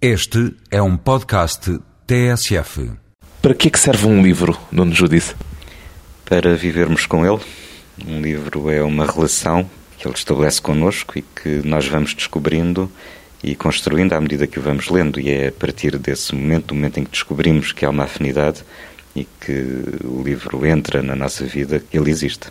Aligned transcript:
Este 0.00 0.54
é 0.70 0.82
um 0.82 0.94
podcast 0.94 1.80
TSF. 2.06 2.90
Para 3.40 3.54
que 3.54 3.68
é 3.68 3.70
que 3.70 3.80
serve 3.80 4.06
um 4.06 4.22
livro, 4.22 4.54
Nuno 4.70 4.94
Judice? 4.94 5.34
Para 6.22 6.54
vivermos 6.54 7.06
com 7.06 7.24
ele. 7.24 7.40
Um 8.06 8.20
livro 8.20 8.68
é 8.68 8.82
uma 8.82 9.06
relação 9.06 9.68
que 9.96 10.06
ele 10.06 10.14
estabelece 10.14 10.60
connosco 10.60 11.18
e 11.18 11.22
que 11.22 11.66
nós 11.66 11.88
vamos 11.88 12.12
descobrindo 12.12 12.92
e 13.42 13.56
construindo 13.56 14.12
à 14.12 14.20
medida 14.20 14.46
que 14.46 14.58
o 14.58 14.62
vamos 14.62 14.90
lendo. 14.90 15.18
E 15.18 15.30
é 15.30 15.48
a 15.48 15.52
partir 15.52 15.96
desse 15.96 16.34
momento, 16.34 16.66
do 16.66 16.74
momento 16.74 17.00
em 17.00 17.04
que 17.04 17.12
descobrimos 17.12 17.72
que 17.72 17.86
há 17.86 17.88
uma 17.88 18.04
afinidade 18.04 18.62
e 19.14 19.24
que 19.24 19.64
o 20.04 20.22
livro 20.22 20.66
entra 20.66 21.02
na 21.02 21.16
nossa 21.16 21.42
vida, 21.46 21.80
que 21.80 21.96
ele 21.96 22.10
existe. 22.10 22.48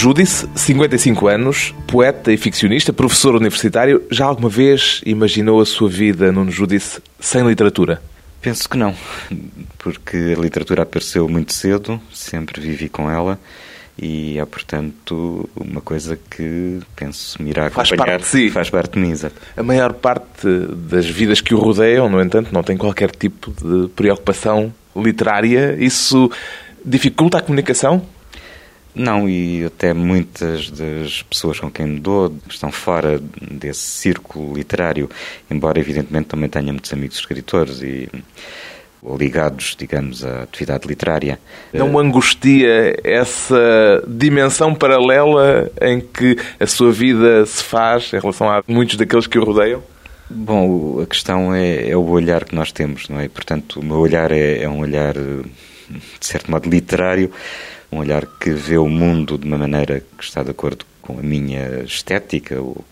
Judice, 0.00 0.48
55 0.54 1.28
anos, 1.28 1.74
poeta 1.86 2.32
e 2.32 2.38
ficcionista, 2.38 2.90
professor 2.90 3.34
universitário. 3.34 4.02
Já 4.10 4.24
alguma 4.24 4.48
vez 4.48 5.02
imaginou 5.04 5.60
a 5.60 5.66
sua 5.66 5.90
vida, 5.90 6.32
Nuno 6.32 6.50
Judice, 6.50 7.02
sem 7.18 7.46
literatura? 7.46 8.00
Penso 8.40 8.66
que 8.66 8.78
não, 8.78 8.94
porque 9.76 10.34
a 10.38 10.40
literatura 10.40 10.84
apareceu 10.84 11.28
muito 11.28 11.52
cedo, 11.52 12.00
sempre 12.14 12.62
vivi 12.62 12.88
com 12.88 13.10
ela 13.10 13.38
e 14.00 14.38
é, 14.38 14.44
portanto, 14.46 15.46
uma 15.54 15.82
coisa 15.82 16.18
que 16.30 16.80
penso 16.96 17.42
me 17.42 17.50
irá 17.50 17.68
Faz 17.68 17.92
acompanhar. 17.92 18.12
parte 18.12 18.22
de 18.22 18.28
si. 18.30 18.50
Faz 18.50 18.70
parte 18.70 18.94
de 18.94 19.00
mim, 19.00 19.10
exato. 19.10 19.34
A 19.54 19.62
maior 19.62 19.92
parte 19.92 20.48
das 20.88 21.04
vidas 21.04 21.42
que 21.42 21.52
o 21.52 21.58
rodeiam, 21.58 22.08
no 22.08 22.22
entanto, 22.22 22.54
não 22.54 22.62
tem 22.62 22.74
qualquer 22.74 23.10
tipo 23.10 23.50
de 23.50 23.88
preocupação 23.88 24.72
literária. 24.96 25.76
Isso 25.78 26.30
dificulta 26.82 27.36
a 27.36 27.42
comunicação? 27.42 28.02
Não, 28.94 29.28
e 29.28 29.64
até 29.64 29.94
muitas 29.94 30.70
das 30.70 31.22
pessoas 31.22 31.60
com 31.60 31.70
quem 31.70 31.96
dou 31.96 32.34
estão 32.48 32.72
fora 32.72 33.20
desse 33.40 33.80
círculo 33.80 34.54
literário, 34.54 35.08
embora 35.50 35.78
evidentemente 35.78 36.28
também 36.28 36.48
tenha 36.48 36.72
muitos 36.72 36.92
amigos 36.92 37.16
escritores 37.16 37.82
e 37.82 38.08
ligados, 39.18 39.76
digamos, 39.78 40.24
à 40.24 40.42
atividade 40.42 40.86
literária. 40.86 41.38
Não 41.72 41.98
angustia 41.98 42.98
essa 43.02 44.02
dimensão 44.06 44.74
paralela 44.74 45.70
em 45.80 46.00
que 46.00 46.36
a 46.58 46.66
sua 46.66 46.92
vida 46.92 47.46
se 47.46 47.62
faz 47.62 48.12
em 48.12 48.18
relação 48.18 48.50
a 48.50 48.62
muitos 48.68 48.96
daqueles 48.96 49.26
que 49.26 49.38
o 49.38 49.44
rodeiam? 49.44 49.82
Bom, 50.28 51.00
a 51.00 51.06
questão 51.06 51.54
é, 51.54 51.90
é 51.90 51.96
o 51.96 52.06
olhar 52.06 52.44
que 52.44 52.54
nós 52.54 52.70
temos, 52.70 53.08
não 53.08 53.18
é? 53.18 53.28
Portanto, 53.28 53.80
o 53.80 53.84
meu 53.84 53.98
olhar 53.98 54.30
é, 54.30 54.62
é 54.62 54.68
um 54.68 54.80
olhar, 54.80 55.14
de 55.14 56.26
certo 56.26 56.50
modo, 56.50 56.68
literário, 56.68 57.32
um 57.92 57.98
olhar 57.98 58.26
que 58.26 58.50
vê 58.50 58.78
o 58.78 58.88
mundo 58.88 59.36
de 59.36 59.46
uma 59.46 59.58
maneira 59.58 60.02
que 60.16 60.24
está 60.24 60.42
de 60.42 60.50
acordo 60.50 60.84
com 61.02 61.18
a 61.18 61.22
minha 61.22 61.82
estética 61.84 62.60
ou 62.60 62.84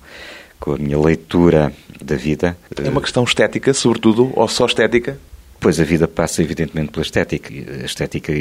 com 0.59 0.73
a 0.73 0.77
minha 0.77 0.99
leitura 0.99 1.73
da 2.03 2.17
vida. 2.17 2.57
É 2.77 2.89
uma 2.89 3.01
questão 3.01 3.25
estética, 3.25 3.73
sobretudo, 3.73 4.33
ou 4.35 4.49
só 4.49 4.67
estética? 4.67 5.19
Pois 5.61 5.81
a 5.81 5.84
vida 5.84 6.06
passa 6.06 6.43
evidentemente 6.43 6.91
pela 6.91 7.03
estética. 7.03 7.53
A 7.81 7.84
estética 7.84 8.33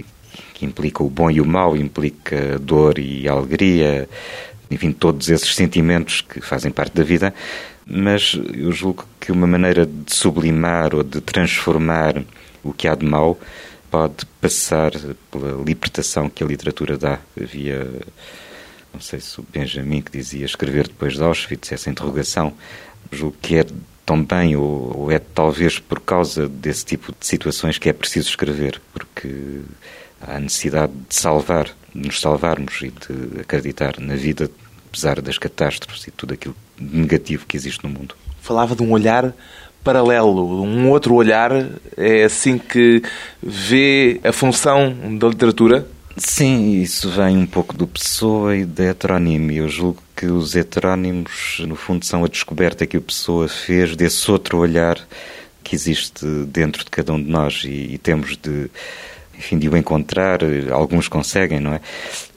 que 0.54 0.66
implica 0.66 1.04
o 1.04 1.10
bom 1.10 1.30
e 1.30 1.42
o 1.42 1.46
mau, 1.46 1.76
implica 1.76 2.60
dor 2.60 3.00
e 3.00 3.28
alegria, 3.28 4.08
enfim, 4.70 4.92
todos 4.92 5.30
esses 5.30 5.56
sentimentos 5.56 6.22
que 6.22 6.42
fazem 6.42 6.72
parte 6.72 6.96
da 6.96 7.04
vida. 7.04 7.34
Mas 7.86 8.40
eu 8.54 8.72
julgo 8.72 9.06
que 9.20 9.32
uma 9.32 9.48
maneira 9.48 9.86
de 9.86 10.14
sublimar 10.14 10.94
ou 10.94 11.04
de 11.04 11.22
transformar 11.22 12.22
o 12.64 12.74
que 12.74 12.88
há 12.88 12.96
de 12.96 13.06
mau 13.06 13.40
pode 13.90 14.26
passar 14.42 14.92
pela 15.32 15.64
libertação 15.64 16.30
que 16.30 16.44
a 16.44 16.48
literatura 16.48 16.98
dá. 16.98 17.20
Havia, 17.40 17.86
não 18.94 19.00
sei 19.02 19.20
se 19.20 19.40
o 19.40 19.46
Benjamin 19.52 20.02
que 20.02 20.12
dizia 20.12 20.46
escrever 20.46 20.88
depois 20.88 21.14
de 21.14 21.24
Auschwitz, 21.24 21.72
essa 21.72 21.90
interrogação, 21.90 22.54
julgo 23.12 23.36
que 23.42 23.58
é 23.58 23.66
também, 24.06 24.56
ou, 24.56 24.98
ou 24.98 25.12
é 25.12 25.20
talvez 25.20 25.80
por 25.80 26.00
causa 26.00 26.48
desse 26.48 26.86
tipo 26.86 27.14
de 27.18 27.26
situações 27.26 27.78
que 27.78 27.90
é 27.90 27.94
preciso 27.94 28.30
escrever, 28.30 28.82
porque 28.94 29.62
há 30.22 30.38
a 30.38 30.40
necessidade 30.40 30.94
de 31.10 31.16
salvar, 31.16 31.66
de 31.94 32.08
nos 32.08 32.22
salvarmos 32.22 32.82
e 32.82 32.90
de 32.90 33.42
acreditar 33.42 34.00
na 34.00 34.16
vida, 34.16 34.50
apesar 34.88 35.22
das 35.22 35.38
catástrofes 35.38 36.08
e 36.08 36.12
tudo 36.12 36.34
aquilo 36.34 36.56
negativo 36.80 37.46
que 37.46 37.58
existe 37.58 37.84
no 37.84 37.90
mundo. 37.90 38.16
Falava 38.42 38.76
de 38.76 38.82
um 38.82 38.92
olhar 38.92 39.34
paralelo, 39.88 40.64
um 40.64 40.90
outro 40.90 41.16
olhar. 41.16 41.50
É 41.96 42.26
assim 42.26 42.58
que 42.58 43.02
vê 43.42 44.20
a 44.22 44.34
função 44.34 44.94
da 45.18 45.30
literatura? 45.30 45.88
Sim, 46.18 46.82
isso 46.82 47.10
vem 47.10 47.38
um 47.38 47.46
pouco 47.46 47.74
do 47.78 47.88
Pessoa 47.88 48.54
e 48.54 48.66
da 48.66 48.84
heteronímia. 48.84 49.60
Eu 49.60 49.70
julgo 49.70 50.04
que 50.14 50.26
os 50.26 50.58
heterónimos, 50.58 51.62
no 51.66 51.76
fundo, 51.78 52.04
são 52.06 52.26
a 52.26 52.28
descoberta 52.28 52.86
que 52.86 52.98
o 52.98 53.02
Pessoa 53.02 53.48
fez 53.48 53.96
desse 53.96 54.30
outro 54.30 54.58
olhar 54.58 55.00
que 55.64 55.74
existe 55.74 56.26
dentro 56.48 56.84
de 56.84 56.92
cada 56.92 57.14
um 57.14 57.22
de 57.22 57.30
nós 57.30 57.64
e, 57.64 57.94
e 57.94 57.98
temos 57.98 58.36
de, 58.36 58.70
enfim, 59.38 59.58
de 59.58 59.70
o 59.70 59.78
encontrar. 59.78 60.40
Alguns 60.70 61.08
conseguem, 61.08 61.62
não 61.62 61.74
é? 61.74 61.80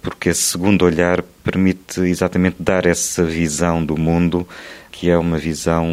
Porque 0.00 0.28
esse 0.28 0.42
segundo 0.42 0.84
olhar 0.84 1.22
permite 1.42 2.00
exatamente 2.02 2.56
dar 2.60 2.86
essa 2.86 3.24
visão 3.24 3.84
do 3.84 3.96
mundo 3.96 4.46
que 4.90 5.10
é 5.10 5.16
uma 5.16 5.38
visão 5.38 5.86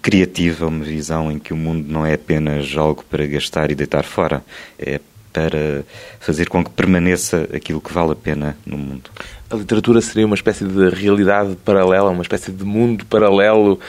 criativa, 0.00 0.66
uma 0.66 0.84
visão 0.84 1.30
em 1.30 1.38
que 1.38 1.52
o 1.52 1.56
mundo 1.56 1.86
não 1.88 2.04
é 2.04 2.14
apenas 2.14 2.76
algo 2.76 3.04
para 3.08 3.26
gastar 3.26 3.70
e 3.70 3.74
deitar 3.74 4.04
fora, 4.04 4.42
é 4.78 5.00
para 5.32 5.84
fazer 6.20 6.48
com 6.48 6.62
que 6.62 6.70
permaneça 6.70 7.48
aquilo 7.54 7.80
que 7.80 7.92
vale 7.92 8.12
a 8.12 8.16
pena 8.16 8.56
no 8.66 8.76
mundo. 8.76 9.10
A 9.50 9.56
literatura 9.56 10.00
seria 10.00 10.26
uma 10.26 10.34
espécie 10.34 10.64
de 10.64 10.90
realidade 10.90 11.56
paralela, 11.64 12.10
uma 12.10 12.22
espécie 12.22 12.52
de 12.52 12.64
mundo 12.64 13.06
paralelo 13.06 13.80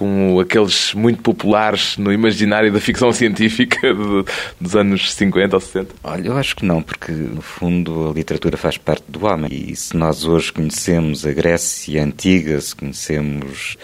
como 0.00 0.40
aqueles 0.40 0.94
muito 0.94 1.20
populares 1.20 1.98
no 1.98 2.10
imaginário 2.10 2.72
da 2.72 2.80
ficção 2.80 3.12
científica 3.12 3.78
de, 3.92 4.24
dos 4.58 4.74
anos 4.74 5.12
50 5.12 5.54
ou 5.54 5.60
60? 5.60 5.94
Olha, 6.02 6.26
eu 6.26 6.38
acho 6.38 6.56
que 6.56 6.64
não, 6.64 6.80
porque 6.80 7.12
no 7.12 7.42
fundo 7.42 8.08
a 8.08 8.14
literatura 8.14 8.56
faz 8.56 8.78
parte 8.78 9.04
do 9.06 9.26
homem 9.26 9.50
e 9.52 9.76
se 9.76 9.94
nós 9.94 10.24
hoje 10.24 10.50
conhecemos 10.54 11.26
a 11.26 11.32
Grécia 11.32 12.02
antiga, 12.02 12.58
se 12.62 12.74
conhecemos 12.74 13.76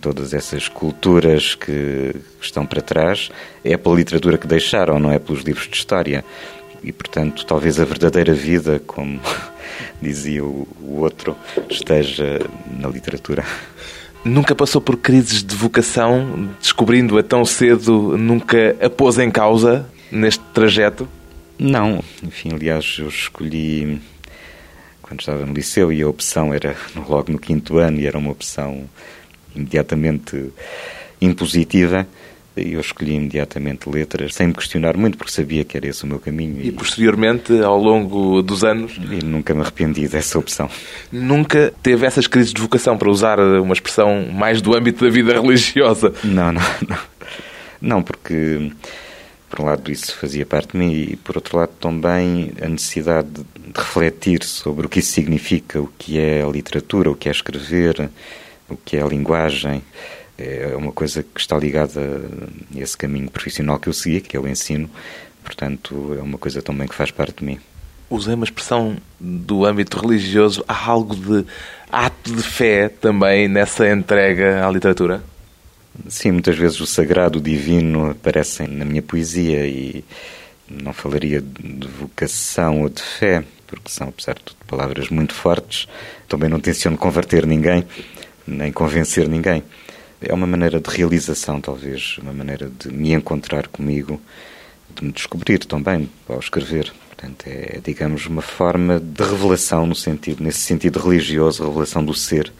todas 0.00 0.32
essas 0.34 0.68
culturas 0.68 1.56
que 1.56 2.14
estão 2.40 2.64
para 2.64 2.80
trás, 2.80 3.28
é 3.64 3.76
pela 3.76 3.96
literatura 3.96 4.38
que 4.38 4.46
deixaram, 4.46 5.00
não 5.00 5.10
é 5.10 5.18
pelos 5.18 5.42
livros 5.42 5.66
de 5.66 5.76
história. 5.76 6.24
E, 6.80 6.92
portanto, 6.92 7.44
talvez 7.44 7.80
a 7.80 7.84
verdadeira 7.84 8.32
vida, 8.32 8.80
como 8.86 9.20
dizia 10.00 10.44
o 10.44 11.00
outro, 11.00 11.36
esteja 11.68 12.38
na 12.70 12.88
literatura. 12.88 13.44
Nunca 14.24 14.54
passou 14.54 14.82
por 14.82 14.98
crises 14.98 15.42
de 15.42 15.54
vocação, 15.56 16.50
descobrindo-a 16.60 17.22
tão 17.22 17.44
cedo, 17.44 18.18
nunca 18.18 18.76
a 18.80 18.90
pôs 18.90 19.18
em 19.18 19.30
causa 19.30 19.88
neste 20.12 20.44
trajeto? 20.52 21.08
Não, 21.58 22.04
enfim, 22.22 22.50
aliás, 22.52 22.96
eu 22.98 23.08
escolhi 23.08 24.00
quando 25.00 25.20
estava 25.20 25.44
no 25.46 25.54
liceu 25.54 25.92
e 25.92 26.02
a 26.02 26.08
opção 26.08 26.52
era 26.52 26.76
logo 27.08 27.32
no 27.32 27.38
quinto 27.38 27.78
ano 27.78 27.98
e 27.98 28.06
era 28.06 28.18
uma 28.18 28.30
opção 28.30 28.88
imediatamente 29.56 30.52
impositiva. 31.20 32.06
Eu 32.62 32.80
escolhi 32.80 33.14
imediatamente 33.14 33.88
letras, 33.88 34.34
sem 34.34 34.48
me 34.48 34.54
questionar 34.54 34.96
muito, 34.96 35.16
porque 35.16 35.32
sabia 35.32 35.64
que 35.64 35.76
era 35.76 35.86
esse 35.86 36.04
o 36.04 36.06
meu 36.06 36.18
caminho. 36.18 36.60
E, 36.60 36.68
e 36.68 36.72
posteriormente, 36.72 37.52
ao 37.62 37.78
longo 37.78 38.42
dos 38.42 38.64
anos? 38.64 38.98
E 39.10 39.24
nunca 39.24 39.54
me 39.54 39.60
arrependi 39.60 40.08
dessa 40.08 40.38
opção. 40.38 40.68
Nunca 41.10 41.72
teve 41.82 42.06
essas 42.06 42.26
crises 42.26 42.52
de 42.52 42.60
vocação, 42.60 42.96
para 42.96 43.10
usar 43.10 43.38
uma 43.38 43.72
expressão 43.72 44.26
mais 44.32 44.60
do 44.60 44.76
âmbito 44.76 45.04
da 45.04 45.10
vida 45.10 45.32
religiosa? 45.32 46.12
Não, 46.24 46.52
não, 46.52 46.62
não. 46.88 46.98
Não, 47.80 48.02
porque, 48.02 48.70
por 49.48 49.62
um 49.62 49.64
lado, 49.64 49.90
isso 49.90 50.14
fazia 50.16 50.44
parte 50.44 50.72
de 50.72 50.78
mim 50.78 50.92
e, 50.92 51.16
por 51.16 51.36
outro 51.36 51.56
lado, 51.56 51.72
também 51.80 52.52
a 52.60 52.68
necessidade 52.68 53.28
de 53.30 53.42
refletir 53.74 54.44
sobre 54.44 54.86
o 54.86 54.88
que 54.88 54.98
isso 54.98 55.12
significa, 55.12 55.80
o 55.80 55.90
que 55.98 56.18
é 56.18 56.42
a 56.42 56.46
literatura, 56.46 57.10
o 57.10 57.14
que 57.14 57.28
é 57.28 57.32
escrever, 57.32 58.10
o 58.68 58.76
que 58.76 58.96
é 58.96 59.02
a 59.02 59.06
linguagem 59.06 59.82
é 60.40 60.74
uma 60.76 60.92
coisa 60.92 61.22
que 61.22 61.40
está 61.40 61.56
ligada 61.58 62.00
a 62.74 62.78
esse 62.78 62.96
caminho 62.96 63.30
profissional 63.30 63.78
que 63.78 63.88
eu 63.88 63.92
segui, 63.92 64.20
que 64.20 64.36
é 64.36 64.40
o 64.40 64.48
ensino. 64.48 64.88
Portanto, 65.44 66.16
é 66.18 66.22
uma 66.22 66.38
coisa 66.38 66.62
também 66.62 66.88
que 66.88 66.94
faz 66.94 67.10
parte 67.10 67.38
de 67.38 67.44
mim. 67.44 67.58
Usei 68.08 68.34
uma 68.34 68.44
expressão 68.44 68.96
do 69.20 69.64
âmbito 69.64 70.00
religioso. 70.00 70.64
Há 70.66 70.86
algo 70.86 71.14
de 71.14 71.46
ato 71.90 72.34
de 72.34 72.42
fé 72.42 72.88
também 72.88 73.46
nessa 73.48 73.88
entrega 73.88 74.66
à 74.66 74.70
literatura? 74.70 75.22
Sim, 76.08 76.32
muitas 76.32 76.56
vezes 76.56 76.80
o 76.80 76.86
sagrado, 76.86 77.38
o 77.38 77.42
divino 77.42 78.10
aparecem 78.10 78.66
na 78.66 78.84
minha 78.84 79.02
poesia 79.02 79.66
e 79.66 80.04
não 80.68 80.92
falaria 80.92 81.40
de 81.40 81.88
vocação 81.88 82.82
ou 82.82 82.88
de 82.88 83.02
fé, 83.02 83.44
porque 83.66 83.90
são, 83.90 84.08
apesar 84.08 84.34
de 84.34 84.42
tudo, 84.42 84.56
palavras 84.66 85.08
muito 85.08 85.34
fortes. 85.34 85.86
Também 86.28 86.48
não 86.48 86.60
tenciono 86.60 86.96
converter 86.96 87.46
ninguém, 87.46 87.84
nem 88.46 88.72
convencer 88.72 89.28
ninguém. 89.28 89.62
É 90.20 90.34
uma 90.34 90.46
maneira 90.46 90.80
de 90.80 90.90
realização, 90.90 91.60
talvez, 91.60 92.18
uma 92.18 92.32
maneira 92.32 92.70
de 92.78 92.92
me 92.92 93.12
encontrar 93.12 93.68
comigo, 93.68 94.20
de 94.94 95.04
me 95.04 95.12
descobrir 95.12 95.58
também 95.60 96.10
ao 96.28 96.38
escrever. 96.38 96.92
Portanto, 97.08 97.44
é, 97.46 97.80
digamos, 97.84 98.26
uma 98.26 98.42
forma 98.42 99.00
de 99.00 99.22
revelação 99.22 99.86
no 99.86 99.94
sentido, 99.94 100.42
nesse 100.42 100.60
sentido 100.60 100.98
religioso, 100.98 101.64
revelação 101.64 102.04
do 102.04 102.14
ser. 102.14 102.52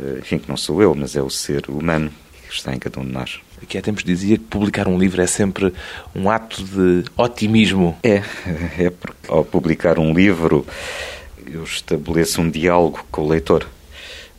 Eh, 0.00 0.18
enfim, 0.20 0.38
que 0.38 0.48
não 0.48 0.56
sou 0.56 0.82
eu, 0.82 0.94
mas 0.94 1.16
é 1.16 1.22
o 1.22 1.30
ser 1.30 1.68
humano 1.68 2.10
que 2.48 2.54
está 2.54 2.74
em 2.74 2.78
cada 2.78 3.00
um 3.00 3.04
de 3.04 3.12
nós. 3.12 3.40
Aqui 3.62 3.78
há 3.78 3.82
tempos 3.82 4.04
dizia 4.04 4.36
que 4.36 4.44
publicar 4.44 4.86
um 4.86 4.98
livro 4.98 5.20
é 5.20 5.26
sempre 5.26 5.72
um 6.14 6.30
ato 6.30 6.62
de 6.62 7.04
otimismo. 7.16 7.96
É, 8.02 8.22
é 8.78 8.90
porque 8.90 9.28
ao 9.28 9.44
publicar 9.44 9.98
um 9.98 10.12
livro 10.12 10.66
eu 11.46 11.64
estabeleço 11.64 12.40
um 12.40 12.50
diálogo 12.50 13.04
com 13.10 13.22
o 13.22 13.28
leitor. 13.28 13.66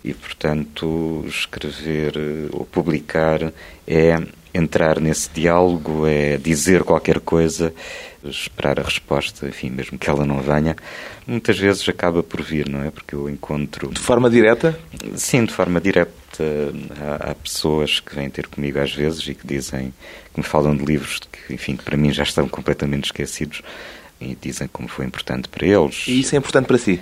E, 0.08 0.14
portanto, 0.14 1.26
escrever 1.28 2.14
ou 2.54 2.64
publicar 2.64 3.52
é 3.86 4.18
entrar 4.54 5.02
nesse 5.02 5.30
diálogo, 5.30 6.08
é 6.08 6.38
dizer 6.38 6.84
qualquer 6.84 7.20
coisa, 7.20 7.74
esperar 8.24 8.80
a 8.80 8.84
resposta, 8.84 9.46
enfim, 9.46 9.70
mesmo 9.70 9.98
que 9.98 10.10
ela 10.10 10.26
não 10.26 10.42
venha, 10.42 10.78
muitas 11.28 11.60
vezes 11.60 11.88
acaba 11.90 12.24
por 12.24 12.42
vir, 12.42 12.70
não 12.70 12.82
é? 12.84 12.90
Porque 12.90 13.16
eu 13.16 13.30
encontro. 13.30 13.90
De 13.90 14.00
forma 14.00 14.30
direta? 14.30 14.80
Sim, 15.16 15.44
de 15.44 15.54
forma 15.54 15.82
direta. 15.82 16.14
Há, 17.02 17.32
há 17.32 17.36
pessoas 17.36 18.00
que 18.00 18.16
vêm 18.16 18.30
ter 18.30 18.48
comigo 18.48 18.80
às 18.80 18.94
vezes 18.94 19.28
e 19.28 19.36
que 19.36 19.46
dizem, 19.46 19.94
que 20.34 20.40
me 20.40 20.44
falam 20.46 20.74
de 20.74 20.86
livros 20.86 21.20
que, 21.20 21.54
enfim, 21.54 21.76
que 21.76 21.84
para 21.84 21.98
mim 21.98 22.14
já 22.14 22.24
estão 22.24 22.48
completamente 22.48 23.06
esquecidos 23.06 23.62
e 24.22 24.38
dizem 24.40 24.70
como 24.70 24.88
foi 24.88 25.06
importante 25.06 25.50
para 25.50 25.68
eles. 25.68 26.06
E 26.08 26.22
isso 26.22 26.34
é 26.34 26.38
importante 26.38 26.66
para 26.66 26.78
si? 26.78 27.02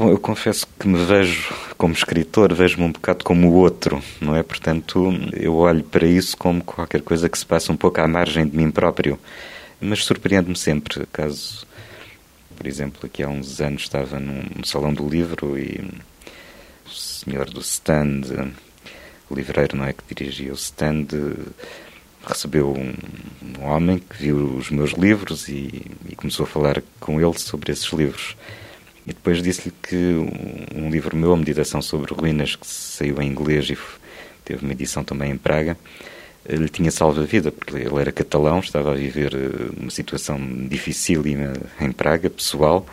Bom, 0.00 0.08
eu 0.08 0.18
confesso 0.18 0.66
que 0.78 0.88
me 0.88 1.04
vejo 1.04 1.54
como 1.76 1.92
escritor, 1.92 2.54
vejo-me 2.54 2.84
um 2.84 2.90
bocado 2.90 3.22
como 3.22 3.50
o 3.50 3.52
outro, 3.52 4.02
não 4.18 4.34
é? 4.34 4.42
Portanto, 4.42 5.12
eu 5.34 5.54
olho 5.56 5.84
para 5.84 6.06
isso 6.06 6.38
como 6.38 6.64
qualquer 6.64 7.02
coisa 7.02 7.28
que 7.28 7.38
se 7.38 7.44
passa 7.44 7.70
um 7.70 7.76
pouco 7.76 8.00
à 8.00 8.08
margem 8.08 8.48
de 8.48 8.56
mim 8.56 8.70
próprio. 8.70 9.18
Mas 9.78 10.02
surpreende-me 10.06 10.56
sempre, 10.56 11.04
caso, 11.12 11.66
por 12.56 12.66
exemplo, 12.66 13.00
aqui 13.04 13.22
há 13.22 13.28
uns 13.28 13.60
anos 13.60 13.82
estava 13.82 14.18
num 14.18 14.64
salão 14.64 14.94
do 14.94 15.06
livro 15.06 15.58
e 15.58 15.84
o 16.86 16.90
senhor 16.90 17.50
do 17.50 17.60
stand, 17.60 18.54
o 19.28 19.34
livreiro, 19.34 19.76
não 19.76 19.84
é, 19.84 19.92
que 19.92 20.14
dirigia 20.14 20.52
o 20.52 20.54
stand, 20.54 21.08
recebeu 22.26 22.72
um, 22.72 22.94
um 23.60 23.64
homem 23.66 23.98
que 23.98 24.16
viu 24.16 24.56
os 24.56 24.70
meus 24.70 24.92
livros 24.92 25.46
e, 25.46 25.84
e 26.08 26.16
começou 26.16 26.44
a 26.44 26.48
falar 26.48 26.82
com 26.98 27.20
ele 27.20 27.38
sobre 27.38 27.70
esses 27.70 27.92
livros. 27.92 28.34
E 29.06 29.12
depois 29.12 29.42
disse-lhe 29.42 29.74
que 29.82 29.96
um, 30.74 30.90
livro 30.90 31.16
meu, 31.16 31.32
a 31.32 31.36
Meditação 31.36 31.80
sobre 31.80 32.12
Ruínas, 32.12 32.54
que 32.54 32.66
saiu 32.66 33.20
em 33.20 33.28
inglês 33.28 33.68
e 33.70 33.78
teve 34.44 34.64
uma 34.64 34.72
edição 34.72 35.02
também 35.02 35.32
em 35.32 35.36
Praga, 35.36 35.76
eh, 36.44 36.56
lhe 36.56 36.68
tinha 36.68 36.90
salvo 36.90 37.20
a 37.20 37.24
vida, 37.24 37.50
porque 37.50 37.76
ele 37.76 38.00
era 38.00 38.12
catalão, 38.12 38.60
estava 38.60 38.92
a 38.92 38.94
viver 38.94 39.34
eh, 39.34 39.70
uma 39.80 39.90
situação 39.90 40.38
dificílima 40.68 41.54
em 41.80 41.92
Praga, 41.92 42.28
pessoal, 42.28 42.86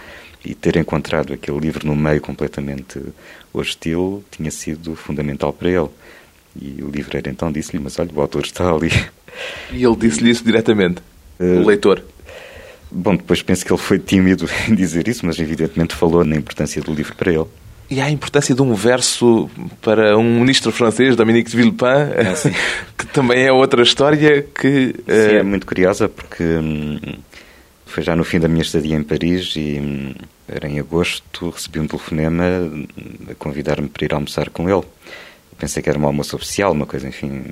e 0.45 0.56
ter 0.56 0.77
encontrado 0.77 1.33
aquele 1.33 1.59
livro 1.59 1.86
no 1.86 1.95
meio 1.95 2.21
completamente 2.21 3.01
hostil 3.54 4.24
tinha 4.31 4.51
sido 4.51 4.95
fundamental 4.95 5.51
para 5.51 5.69
ele. 5.69 5.89
E 6.59 6.81
o 6.81 6.89
livreiro 6.89 7.30
então 7.30 7.51
disse-lhe: 7.51 7.83
Mas 7.83 8.00
olha, 8.00 8.09
o 8.13 8.21
autor 8.21 8.44
está 8.44 8.71
ali. 8.71 8.92
E 9.71 9.83
ele 9.83 9.95
disse-lhe 9.95 10.31
isso 10.31 10.44
diretamente? 10.44 11.01
Uh, 11.39 11.62
o 11.62 11.68
leitor? 11.68 12.04
Bom, 12.89 13.15
depois 13.15 13.41
penso 13.41 13.65
que 13.65 13.71
ele 13.71 13.79
foi 13.79 13.99
tímido 13.99 14.49
em 14.67 14.75
dizer 14.75 15.07
isso, 15.07 15.25
mas 15.25 15.39
evidentemente 15.39 15.95
falou 15.95 16.23
na 16.23 16.35
importância 16.35 16.81
do 16.81 16.93
livro 16.93 17.15
para 17.15 17.31
ele. 17.31 17.45
E 17.89 18.01
há 18.01 18.05
a 18.05 18.11
importância 18.11 18.53
de 18.53 18.61
um 18.61 18.73
verso 18.73 19.49
para 19.81 20.17
um 20.17 20.41
ministro 20.41 20.73
francês, 20.73 21.15
Dominique 21.15 21.49
de 21.49 21.55
Villepin, 21.55 21.85
ah, 21.85 22.51
que 22.97 23.07
também 23.07 23.45
é 23.45 23.51
outra 23.51 23.81
história 23.81 24.41
que... 24.41 24.93
Sim, 25.07 25.35
é 25.35 25.43
muito 25.43 25.65
curiosa 25.65 26.09
porque 26.09 26.43
hum, 26.43 26.99
foi 27.85 28.03
já 28.03 28.13
no 28.13 28.25
fim 28.25 28.39
da 28.39 28.49
minha 28.49 28.61
estadia 28.61 28.95
em 28.95 29.03
Paris 29.03 29.53
e 29.55 29.79
hum, 29.79 30.13
era 30.49 30.67
em 30.67 30.79
agosto, 30.79 31.49
recebi 31.49 31.79
um 31.79 31.87
telefonema 31.87 32.43
hum, 32.43 32.85
a 33.31 33.35
convidar-me 33.35 33.87
para 33.87 34.05
ir 34.05 34.13
almoçar 34.13 34.49
com 34.49 34.69
ele. 34.69 34.83
Pensei 35.57 35.81
que 35.81 35.89
era 35.89 35.97
um 35.97 36.05
almoço 36.05 36.35
oficial, 36.35 36.73
uma 36.73 36.85
coisa, 36.85 37.07
enfim, 37.07 37.45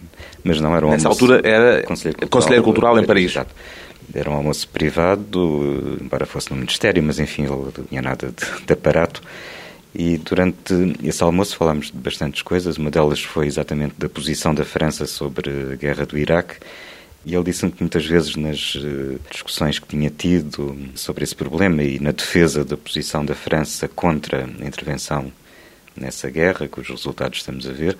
mas 0.44 0.60
não 0.60 0.76
era 0.76 0.86
um 0.86 0.92
Nessa 0.92 1.08
almoço... 1.08 1.26
altura 1.26 1.48
era 1.48 1.82
conselheiro 1.84 2.20
cultural, 2.20 2.30
conselheiro 2.30 2.64
cultural 2.64 3.00
em 3.00 3.06
Paris. 3.06 3.32
Exato. 3.32 3.56
Era 4.14 4.30
um 4.30 4.34
almoço 4.34 4.68
privado, 4.70 5.98
embora 6.02 6.26
fosse 6.26 6.52
no 6.52 6.58
Ministério, 6.58 7.02
mas 7.04 7.20
enfim, 7.20 7.44
ele 7.44 7.52
não 7.52 7.86
tinha 7.88 8.02
nada 8.02 8.28
de, 8.28 8.66
de 8.66 8.74
aparato. 8.74 9.22
E 9.94 10.18
durante 10.18 10.74
esse 11.04 11.24
almoço 11.24 11.56
falámos 11.56 11.88
de 11.88 11.98
bastantes 11.98 12.42
coisas. 12.42 12.78
Uma 12.78 12.92
delas 12.92 13.22
foi 13.24 13.48
exatamente 13.48 13.96
da 13.98 14.10
posição 14.10 14.54
da 14.54 14.66
França 14.66 15.06
sobre 15.06 15.50
a 15.72 15.76
guerra 15.76 16.06
do 16.06 16.18
Iraque. 16.18 16.58
E 17.26 17.34
ele 17.34 17.46
disse-me 17.46 17.72
que 17.72 17.82
muitas 17.82 18.06
vezes 18.06 18.36
nas 18.36 18.78
eh, 18.78 19.18
discussões 19.32 19.80
que 19.80 19.88
tinha 19.88 20.12
tido 20.12 20.78
sobre 20.94 21.24
esse 21.24 21.36
problema 21.36 21.82
e 21.82 21.98
na 22.00 22.12
defesa 22.12 22.64
da 22.64 22.78
posição 22.78 23.26
da 23.26 23.34
França 23.34 23.88
contra 23.88 24.46
a 24.46 24.66
intervenção 24.66 25.32
nessa 25.96 26.30
guerra, 26.30 26.68
cujos 26.68 27.00
resultados 27.00 27.40
estamos 27.40 27.68
a 27.68 27.72
ver, 27.72 27.98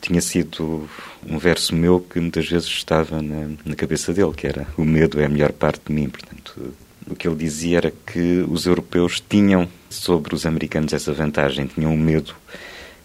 tinha 0.00 0.20
sido 0.20 0.88
um 1.26 1.38
verso 1.38 1.74
meu 1.74 2.00
que 2.00 2.20
muitas 2.20 2.48
vezes 2.48 2.68
estava 2.68 3.20
na, 3.20 3.50
na, 3.64 3.74
cabeça 3.74 4.12
dele, 4.12 4.32
que 4.32 4.46
era 4.46 4.66
o 4.76 4.84
medo 4.84 5.20
é 5.20 5.24
a 5.24 5.28
melhor 5.28 5.52
parte 5.52 5.82
de 5.86 5.92
mim. 5.92 6.08
Portanto, 6.08 6.74
o 7.06 7.14
que 7.14 7.26
ele 7.26 7.36
dizia 7.36 7.78
era 7.78 7.92
que 8.06 8.44
os 8.48 8.66
europeus 8.66 9.22
tinham 9.26 9.68
sobre 9.90 10.34
os 10.34 10.46
americanos 10.46 10.92
essa 10.92 11.12
vantagem, 11.12 11.66
tinham 11.66 11.92
um 11.92 11.98
medo 11.98 12.34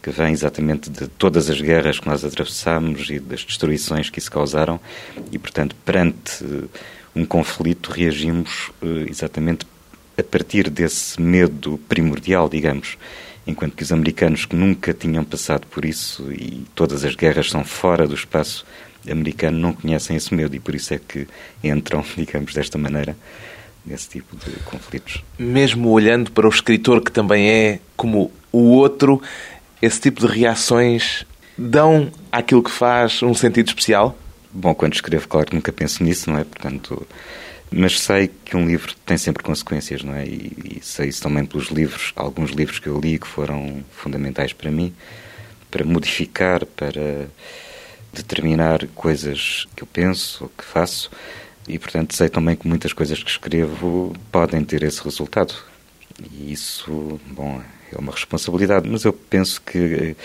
que 0.01 0.11
vem 0.11 0.33
exatamente 0.33 0.89
de 0.89 1.07
todas 1.07 1.49
as 1.49 1.61
guerras 1.61 1.97
que 1.97 2.07
nós 2.07 2.25
atravessamos 2.25 3.09
e 3.09 3.19
das 3.19 3.43
destruições 3.43 4.09
que 4.09 4.19
isso 4.19 4.29
causaram 4.29 4.79
e, 5.31 5.39
portanto, 5.39 5.75
perante 5.85 6.43
um 7.15 7.25
conflito 7.25 7.89
reagimos 7.89 8.69
eh, 8.81 9.05
exatamente 9.09 9.65
a 10.17 10.23
partir 10.23 10.69
desse 10.69 11.21
medo 11.21 11.79
primordial, 11.87 12.49
digamos 12.49 12.97
enquanto 13.45 13.75
que 13.75 13.83
os 13.83 13.91
americanos 13.91 14.45
que 14.45 14.55
nunca 14.55 14.93
tinham 14.93 15.23
passado 15.23 15.67
por 15.67 15.85
isso 15.85 16.31
e 16.31 16.65
todas 16.73 17.03
as 17.03 17.15
guerras 17.15 17.49
são 17.49 17.63
fora 17.63 18.07
do 18.07 18.15
espaço 18.15 18.65
americano 19.09 19.57
não 19.57 19.73
conhecem 19.73 20.15
esse 20.15 20.33
medo 20.33 20.55
e 20.55 20.59
por 20.59 20.73
isso 20.75 20.93
é 20.93 20.99
que 20.99 21.27
entram, 21.63 22.03
digamos, 22.15 22.53
desta 22.53 22.77
maneira 22.77 23.15
nesse 23.85 24.07
tipo 24.07 24.35
de 24.37 24.51
conflitos. 24.63 25.23
Mesmo 25.37 25.89
olhando 25.89 26.31
para 26.31 26.47
o 26.47 26.49
escritor 26.49 27.01
que 27.03 27.11
também 27.11 27.49
é 27.49 27.79
como 27.97 28.31
o 28.51 28.69
outro, 28.75 29.21
esse 29.81 29.99
tipo 29.99 30.25
de 30.25 30.27
reações 30.27 31.25
dão 31.57 32.09
àquilo 32.31 32.63
que 32.63 32.71
faz 32.71 33.21
um 33.21 33.33
sentido 33.33 33.67
especial? 33.67 34.17
Bom, 34.51 34.73
quando 34.73 34.93
escrevo, 34.93 35.27
claro 35.27 35.47
que 35.47 35.55
nunca 35.55 35.71
penso 35.71 36.03
nisso, 36.03 36.29
não 36.29 36.39
é? 36.39 36.43
Portanto, 36.43 37.05
mas 37.75 37.99
sei 37.99 38.29
que 38.45 38.55
um 38.55 38.67
livro 38.67 38.93
tem 39.05 39.17
sempre 39.17 39.43
consequências, 39.43 40.03
não 40.03 40.13
é? 40.13 40.25
E, 40.25 40.77
e, 40.77 40.79
sei 40.83 41.09
isso 41.09 41.21
também 41.21 41.45
pelos 41.45 41.67
livros, 41.67 42.13
alguns 42.15 42.51
livros 42.51 42.79
que 42.79 42.87
eu 42.87 42.99
li 42.99 43.17
que 43.17 43.27
foram 43.27 43.83
fundamentais 43.91 44.53
para 44.53 44.69
mim, 44.69 44.93
para 45.71 45.83
modificar, 45.83 46.65
para 46.65 47.27
determinar 48.13 48.85
coisas 48.89 49.67
que 49.75 49.83
eu 49.83 49.87
penso 49.87 50.43
ou 50.43 50.49
que 50.49 50.63
faço. 50.63 51.09
E, 51.67 51.79
portanto, 51.79 52.15
sei 52.15 52.29
também 52.29 52.55
que 52.55 52.67
muitas 52.67 52.93
coisas 52.93 53.23
que 53.23 53.29
escrevo 53.29 54.13
podem 54.31 54.63
ter 54.63 54.83
esse 54.83 55.01
resultado. 55.03 55.55
E 56.31 56.51
isso, 56.51 57.19
bom, 57.27 57.61
é 57.91 57.97
uma 57.97 58.11
responsabilidade, 58.11 58.87
mas 58.89 59.03
eu 59.03 59.13
penso 59.13 59.61
que 59.61 60.15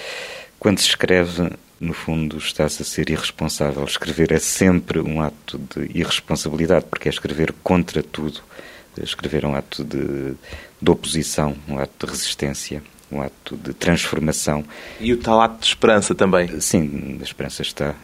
quando 0.59 0.81
se 0.81 0.89
escreve 0.89 1.51
no 1.81 1.93
fundo, 1.93 2.39
está-se 2.39 2.83
a 2.83 2.85
ser 2.85 3.11
irresponsável. 3.11 3.85
Escrever 3.85 4.33
é 4.33 4.39
sempre 4.39 5.01
um 5.01 5.21
ato 5.21 5.59
de 5.59 5.99
irresponsabilidade, 5.99 6.87
porque 6.91 7.09
é 7.09 7.11
escrever 7.11 7.55
contra 7.63 8.03
tudo. 8.03 8.41
Escrever 9.01 9.45
é 9.45 9.47
um 9.47 9.55
ato 9.55 9.85
de, 9.85 10.35
de 10.83 10.91
oposição, 10.91 11.57
um 11.69 11.79
ato 11.79 12.05
de 12.05 12.13
resistência, 12.13 12.83
um 13.13 13.23
ato 13.23 13.57
de 13.57 13.73
transformação. 13.73 14.65
E 15.01 15.13
o 15.13 15.17
tal 15.17 15.41
ato 15.41 15.61
de 15.61 15.67
esperança 15.67 16.15
também? 16.15 16.61
Sim, 16.61 17.19
a 17.21 17.23
esperança 17.23 17.63
está 17.63 17.95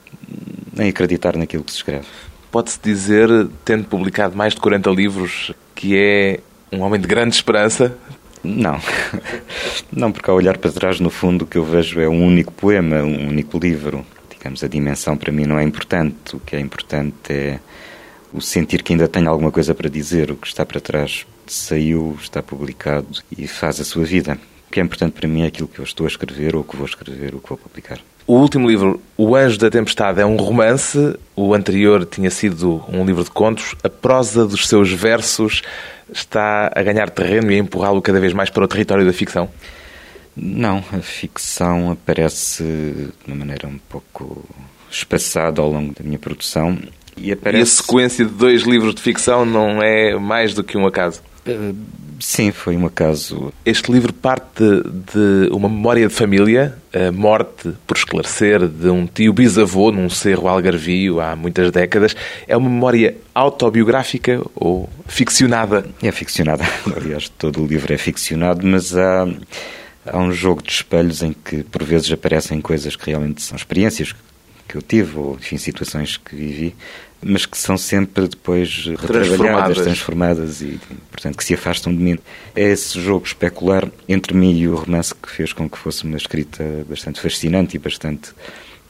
em 0.78 0.88
acreditar 0.88 1.36
naquilo 1.36 1.64
que 1.64 1.72
se 1.72 1.78
escreve. 1.78 2.06
Pode-se 2.50 2.78
dizer, 2.80 3.28
tendo 3.64 3.84
publicado 3.84 4.36
mais 4.36 4.54
de 4.54 4.60
40 4.60 4.88
livros, 4.90 5.52
que 5.74 5.96
é 5.96 6.40
um 6.70 6.82
homem 6.82 7.00
de 7.00 7.08
grande 7.08 7.34
esperança? 7.34 7.96
Não. 8.44 8.78
Não, 9.90 10.12
porque 10.12 10.30
ao 10.30 10.36
olhar 10.36 10.58
para 10.58 10.70
trás, 10.70 11.00
no 11.00 11.10
fundo, 11.10 11.42
o 11.42 11.46
que 11.46 11.56
eu 11.56 11.64
vejo 11.64 11.98
é 12.00 12.08
um 12.08 12.24
único 12.24 12.52
poema, 12.52 12.96
um 12.96 13.28
único 13.28 13.58
livro. 13.58 14.04
Digamos, 14.30 14.62
a 14.62 14.68
dimensão 14.68 15.16
para 15.16 15.32
mim 15.32 15.46
não 15.46 15.58
é 15.58 15.64
importante. 15.64 16.36
O 16.36 16.40
que 16.40 16.54
é 16.54 16.60
importante 16.60 17.32
é 17.32 17.58
o 18.32 18.40
sentir 18.40 18.82
que 18.82 18.92
ainda 18.92 19.08
tenho 19.08 19.30
alguma 19.30 19.50
coisa 19.50 19.74
para 19.74 19.88
dizer. 19.88 20.30
O 20.30 20.36
que 20.36 20.46
está 20.46 20.66
para 20.66 20.80
trás 20.80 21.26
saiu, 21.46 22.16
está 22.20 22.42
publicado 22.42 23.22
e 23.36 23.46
faz 23.46 23.80
a 23.80 23.84
sua 23.84 24.04
vida. 24.04 24.38
O 24.68 24.72
que 24.72 24.80
é 24.80 24.82
importante 24.82 25.12
para 25.12 25.28
mim 25.28 25.42
é 25.42 25.46
aquilo 25.46 25.68
que 25.68 25.78
eu 25.78 25.84
estou 25.84 26.04
a 26.04 26.08
escrever, 26.08 26.54
ou 26.54 26.64
que 26.64 26.76
vou 26.76 26.86
escrever, 26.86 27.34
ou 27.34 27.40
que 27.40 27.48
vou 27.48 27.56
publicar. 27.56 28.00
O 28.26 28.36
último 28.36 28.66
livro, 28.66 29.02
O 29.18 29.36
Anjo 29.36 29.58
da 29.58 29.68
Tempestade, 29.68 30.18
é 30.18 30.24
um 30.24 30.36
romance. 30.36 31.14
O 31.36 31.52
anterior 31.52 32.06
tinha 32.06 32.30
sido 32.30 32.82
um 32.88 33.04
livro 33.04 33.22
de 33.22 33.30
contos. 33.30 33.74
A 33.84 33.90
prosa 33.90 34.46
dos 34.46 34.66
seus 34.66 34.90
versos 34.90 35.60
está 36.10 36.72
a 36.74 36.82
ganhar 36.82 37.10
terreno 37.10 37.52
e 37.52 37.56
a 37.56 37.58
empurrá-lo 37.58 38.00
cada 38.00 38.18
vez 38.18 38.32
mais 38.32 38.48
para 38.48 38.64
o 38.64 38.68
território 38.68 39.04
da 39.04 39.12
ficção? 39.12 39.50
Não, 40.34 40.82
a 40.92 40.98
ficção 41.00 41.90
aparece 41.90 42.64
de 42.64 43.12
uma 43.26 43.36
maneira 43.36 43.68
um 43.68 43.78
pouco 43.90 44.42
espaçada 44.90 45.60
ao 45.60 45.70
longo 45.70 45.92
da 45.92 46.02
minha 46.02 46.18
produção. 46.18 46.78
E, 47.18 47.30
aparece... 47.30 47.58
e 47.58 47.62
a 47.62 47.66
sequência 47.66 48.24
de 48.24 48.32
dois 48.32 48.62
livros 48.62 48.94
de 48.94 49.02
ficção 49.02 49.44
não 49.44 49.82
é 49.82 50.18
mais 50.18 50.54
do 50.54 50.64
que 50.64 50.78
um 50.78 50.86
acaso? 50.86 51.20
Uh, 51.46 51.76
sim, 52.18 52.50
foi 52.50 52.76
um 52.76 52.86
acaso. 52.86 53.52
Este 53.64 53.92
livro 53.92 54.12
parte 54.12 54.62
de 54.62 55.48
uma 55.52 55.68
memória 55.68 56.08
de 56.08 56.14
família, 56.14 56.76
a 56.92 57.12
morte, 57.12 57.72
por 57.86 57.96
esclarecer, 57.96 58.66
de 58.66 58.88
um 58.88 59.06
tio 59.06 59.32
bisavô 59.32 59.92
num 59.92 60.08
cerro 60.08 60.48
algarvio 60.48 61.20
há 61.20 61.36
muitas 61.36 61.70
décadas. 61.70 62.16
É 62.48 62.56
uma 62.56 62.70
memória 62.70 63.16
autobiográfica 63.34 64.40
ou 64.54 64.88
ficcionada? 65.06 65.84
É 66.02 66.10
ficcionada. 66.10 66.64
Aliás, 66.96 67.28
todo 67.28 67.62
o 67.62 67.66
livro 67.66 67.92
é 67.92 67.98
ficcionado, 67.98 68.66
mas 68.66 68.96
há, 68.96 69.28
há 70.06 70.18
um 70.18 70.32
jogo 70.32 70.62
de 70.62 70.72
espelhos 70.72 71.22
em 71.22 71.32
que, 71.32 71.62
por 71.62 71.84
vezes, 71.84 72.10
aparecem 72.10 72.60
coisas 72.60 72.96
que 72.96 73.10
realmente 73.10 73.42
são 73.42 73.56
experiências 73.56 74.14
que 74.66 74.76
eu 74.76 74.82
tive, 74.82 75.18
ou 75.18 75.34
enfim, 75.34 75.58
situações 75.58 76.16
que 76.16 76.34
vivi, 76.34 76.74
mas 77.24 77.46
que 77.46 77.56
são 77.56 77.76
sempre 77.76 78.28
depois 78.28 78.86
retrabalhadas, 78.98 79.80
transformadas 79.80 80.60
e, 80.60 80.78
portanto, 81.10 81.36
que 81.36 81.44
se 81.44 81.54
afastam 81.54 81.94
de 81.94 82.02
mim. 82.02 82.18
É 82.54 82.64
esse 82.64 83.00
jogo 83.00 83.26
especular 83.26 83.88
entre 84.08 84.34
mim 84.34 84.56
e 84.56 84.68
o 84.68 84.76
romance 84.76 85.14
que 85.14 85.30
fez 85.30 85.52
com 85.52 85.68
que 85.68 85.78
fosse 85.78 86.04
uma 86.04 86.16
escrita 86.16 86.64
bastante 86.88 87.20
fascinante 87.20 87.76
e 87.76 87.78
bastante 87.78 88.32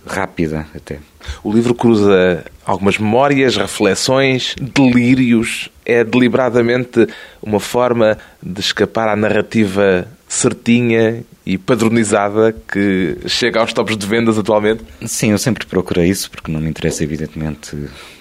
rápida 0.07 0.67
até. 0.75 0.99
O 1.43 1.53
livro 1.53 1.75
cruza 1.75 2.45
algumas 2.65 2.99
memórias, 2.99 3.57
reflexões, 3.57 4.55
delírios. 4.61 5.71
É 5.87 6.03
deliberadamente 6.05 7.07
uma 7.43 7.61
forma 7.61 8.19
de 8.43 8.61
escapar 8.61 9.09
à 9.09 9.17
narrativa 9.17 10.07
certinha 10.29 11.25
e 11.47 11.59
padronizada 11.59 12.53
que 12.53 13.19
chega 13.27 13.61
aos 13.61 13.73
tops 13.73 13.97
de 13.97 14.07
vendas 14.07 14.39
atualmente? 14.39 14.83
Sim, 15.07 15.33
eu 15.33 15.39
sempre 15.39 15.67
procurei 15.67 16.09
isso, 16.09 16.31
porque 16.31 16.51
não 16.51 16.61
me 16.61 16.71
interessa, 16.71 17.05
evidentemente, 17.05 17.77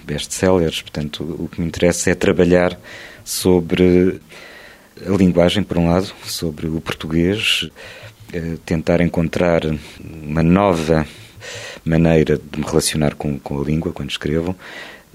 best-sellers. 0.06 0.82
Portanto, 0.82 1.24
o 1.40 1.48
que 1.48 1.62
me 1.62 1.68
interessa 1.68 2.12
é 2.12 2.16
trabalhar 2.16 2.78
sobre 3.24 4.20
a 5.06 5.12
linguagem, 5.12 5.64
por 5.64 5.78
um 5.78 5.90
lado, 5.90 6.12
sobre 6.26 6.68
o 6.68 6.80
português, 6.80 7.70
eh, 8.32 8.58
tentar 8.66 9.02
encontrar 9.02 9.62
uma 10.02 10.44
nova 10.44 11.06
maneira 11.84 12.38
de 12.38 12.60
me 12.60 12.66
relacionar 12.66 13.16
com, 13.16 13.38
com 13.40 13.62
a 13.62 13.64
língua 13.64 13.92
quando 13.92 14.10
escrevo 14.10 14.56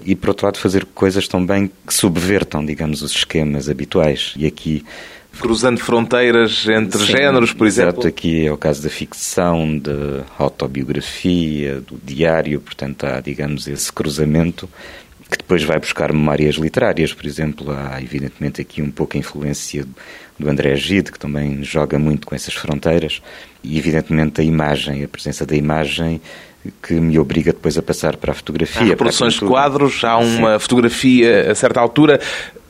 e, 0.03 0.15
por 0.15 0.29
outro 0.29 0.45
lado, 0.45 0.57
fazer 0.57 0.85
coisas 0.85 1.27
também 1.27 1.69
que 1.85 1.93
subvertam, 1.93 2.65
digamos, 2.65 3.01
os 3.01 3.11
esquemas 3.11 3.69
habituais. 3.69 4.33
E 4.37 4.45
aqui 4.45 4.85
cruzando 5.39 5.79
fronteiras 5.79 6.67
entre 6.67 6.99
Sim, 6.99 7.05
géneros, 7.05 7.53
por 7.53 7.67
exato, 7.67 7.89
exemplo. 7.89 8.07
aqui 8.07 8.45
é 8.45 8.51
o 8.51 8.57
caso 8.57 8.81
da 8.83 8.89
ficção, 8.89 9.77
da 9.77 10.23
autobiografia, 10.37 11.81
do 11.81 11.99
diário, 12.03 12.59
portanto 12.59 13.05
há, 13.05 13.19
digamos, 13.19 13.67
esse 13.67 13.91
cruzamento 13.91 14.69
que 15.29 15.37
depois 15.37 15.63
vai 15.63 15.79
buscar 15.79 16.11
memórias 16.11 16.55
literárias, 16.55 17.13
por 17.13 17.25
exemplo, 17.25 17.71
há 17.71 18.01
evidentemente 18.01 18.61
aqui 18.61 18.81
um 18.81 18.89
pouco 18.89 19.15
a 19.15 19.19
influência 19.19 19.85
do 20.39 20.49
André 20.49 20.75
Gide, 20.75 21.11
que 21.11 21.19
também 21.19 21.63
joga 21.63 21.99
muito 21.99 22.25
com 22.25 22.33
essas 22.33 22.55
fronteiras, 22.55 23.21
e 23.63 23.77
evidentemente 23.77 24.41
a 24.41 24.43
imagem, 24.43 25.03
a 25.03 25.07
presença 25.07 25.45
da 25.45 25.55
imagem 25.55 26.19
que 26.81 26.93
me 26.93 27.17
obriga 27.19 27.53
depois 27.53 27.77
a 27.77 27.81
passar 27.81 28.17
para 28.17 28.31
a 28.31 28.35
fotografia. 28.35 28.81
Há 28.81 28.85
reproduções 28.85 29.35
de 29.35 29.41
quadros, 29.41 30.03
há 30.03 30.17
uma 30.17 30.53
Sim. 30.53 30.59
fotografia 30.59 31.51
a 31.51 31.55
certa 31.55 31.79
altura 31.79 32.19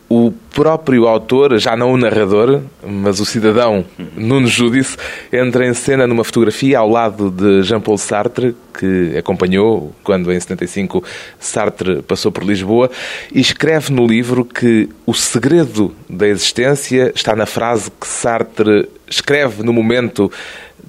o 0.10 0.32
próprio 0.32 1.08
autor, 1.08 1.60
já 1.60 1.78
não 1.78 1.94
o 1.94 1.98
narrador, 1.98 2.62
mas 2.84 3.20
o 3.20 3.26
cidadão 3.26 3.86
Nuno 4.18 4.48
Judice, 4.48 4.98
entra 5.32 5.68
em 5.68 5.74
cena 5.76 6.08
numa 6.08 6.24
fotografia 6.24 6.80
ao 6.80 6.90
lado 6.90 7.30
de 7.30 7.62
Jean-Paul 7.62 7.98
Sartre, 8.00 8.56
que 8.78 9.16
acompanhou 9.16 9.94
quando 10.04 10.34
em 10.34 10.40
75 10.40 11.04
Sartre 11.40 12.02
passou 12.02 12.32
por 12.32 12.44
Lisboa, 12.44 12.90
e 13.32 13.40
escreve 13.40 13.94
no 13.94 14.08
livro 14.08 14.44
que 14.44 14.90
o 15.06 15.14
segredo 15.14 15.94
da 16.10 16.28
existência 16.28 17.12
está 17.14 17.36
na 17.36 17.46
frase 17.46 17.92
que 17.92 18.08
Sartre 18.08 18.90
escreve 19.08 19.62
no 19.62 19.72
momento 19.72 20.32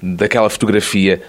daquela 0.03 0.49
fotografia. 0.49 1.21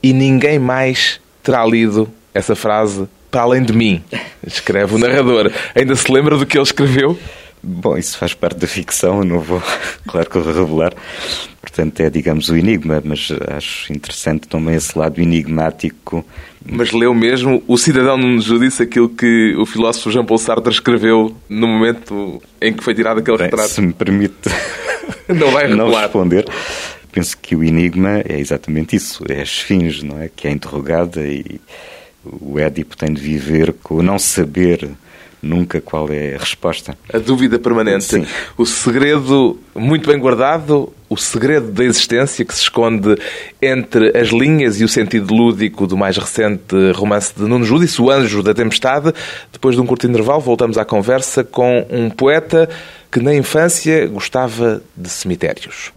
E 0.00 0.12
ninguém 0.12 0.60
mais 0.60 1.20
terá 1.42 1.66
lido 1.66 2.08
essa 2.32 2.54
frase 2.54 3.08
para 3.34 3.42
além 3.42 3.64
de 3.64 3.72
mim, 3.72 4.00
escreve 4.46 4.94
o 4.94 4.98
narrador. 4.98 5.50
Ainda 5.74 5.96
se 5.96 6.12
lembra 6.12 6.38
do 6.38 6.46
que 6.46 6.56
ele 6.56 6.62
escreveu? 6.62 7.18
Bom, 7.60 7.98
isso 7.98 8.16
faz 8.16 8.32
parte 8.32 8.60
da 8.60 8.68
ficção, 8.68 9.18
eu 9.18 9.24
não 9.24 9.40
vou, 9.40 9.60
claro 10.06 10.30
que 10.30 10.36
eu 10.36 10.42
vou 10.44 10.54
revelar. 10.54 10.94
Portanto, 11.60 11.98
é, 11.98 12.08
digamos, 12.08 12.48
o 12.48 12.56
enigma, 12.56 13.02
mas 13.04 13.32
acho 13.48 13.92
interessante 13.92 14.46
também 14.46 14.76
esse 14.76 14.96
lado 14.96 15.20
enigmático. 15.20 16.24
Mas 16.64 16.92
leu 16.92 17.12
mesmo 17.12 17.60
o 17.66 17.76
cidadão 17.76 18.16
Nuno 18.16 18.40
Judice 18.40 18.84
aquilo 18.84 19.08
que 19.08 19.56
o 19.58 19.66
filósofo 19.66 20.12
Jean-Paul 20.12 20.38
Sartre 20.38 20.72
escreveu 20.72 21.34
no 21.48 21.66
momento 21.66 22.40
em 22.62 22.72
que 22.72 22.84
foi 22.84 22.94
tirado 22.94 23.18
aquele 23.18 23.36
Bem, 23.36 23.46
retrato? 23.46 23.68
Se 23.68 23.80
me 23.80 23.92
permite 23.92 24.48
não, 25.26 25.50
vai 25.50 25.66
não 25.74 25.92
responder, 25.92 26.46
penso 27.10 27.36
que 27.36 27.56
o 27.56 27.64
enigma 27.64 28.20
é 28.28 28.38
exatamente 28.38 28.94
isso, 28.94 29.24
é 29.28 29.40
a 29.40 29.42
esfinge, 29.42 30.04
não 30.04 30.22
é? 30.22 30.28
Que 30.28 30.46
é 30.46 30.52
interrogada 30.52 31.26
e 31.26 31.60
o 32.24 32.58
Édipo 32.58 32.96
tem 32.96 33.12
de 33.12 33.20
viver 33.20 33.74
com 33.82 33.96
o 33.96 34.02
não 34.02 34.18
saber 34.18 34.90
nunca 35.44 35.80
qual 35.80 36.10
é 36.10 36.34
a 36.34 36.38
resposta. 36.38 36.96
A 37.12 37.18
dúvida 37.18 37.58
permanente. 37.58 38.04
Sim. 38.04 38.26
O 38.56 38.64
segredo 38.64 39.58
muito 39.74 40.08
bem 40.08 40.18
guardado, 40.18 40.92
o 41.08 41.16
segredo 41.16 41.70
da 41.70 41.84
existência 41.84 42.44
que 42.44 42.54
se 42.54 42.62
esconde 42.62 43.16
entre 43.60 44.16
as 44.18 44.28
linhas 44.28 44.80
e 44.80 44.84
o 44.84 44.88
sentido 44.88 45.34
lúdico 45.34 45.86
do 45.86 45.96
mais 45.96 46.16
recente 46.16 46.74
romance 46.94 47.32
de 47.36 47.42
Nuno 47.42 47.64
Judice, 47.64 48.00
O 48.00 48.10
Anjo 48.10 48.42
da 48.42 48.54
Tempestade. 48.54 49.12
Depois 49.52 49.76
de 49.76 49.82
um 49.82 49.86
curto 49.86 50.06
intervalo, 50.06 50.40
voltamos 50.40 50.78
à 50.78 50.84
conversa 50.84 51.44
com 51.44 51.86
um 51.90 52.08
poeta 52.08 52.68
que 53.12 53.20
na 53.20 53.34
infância 53.34 54.06
gostava 54.06 54.82
de 54.96 55.08
cemitérios. 55.08 55.92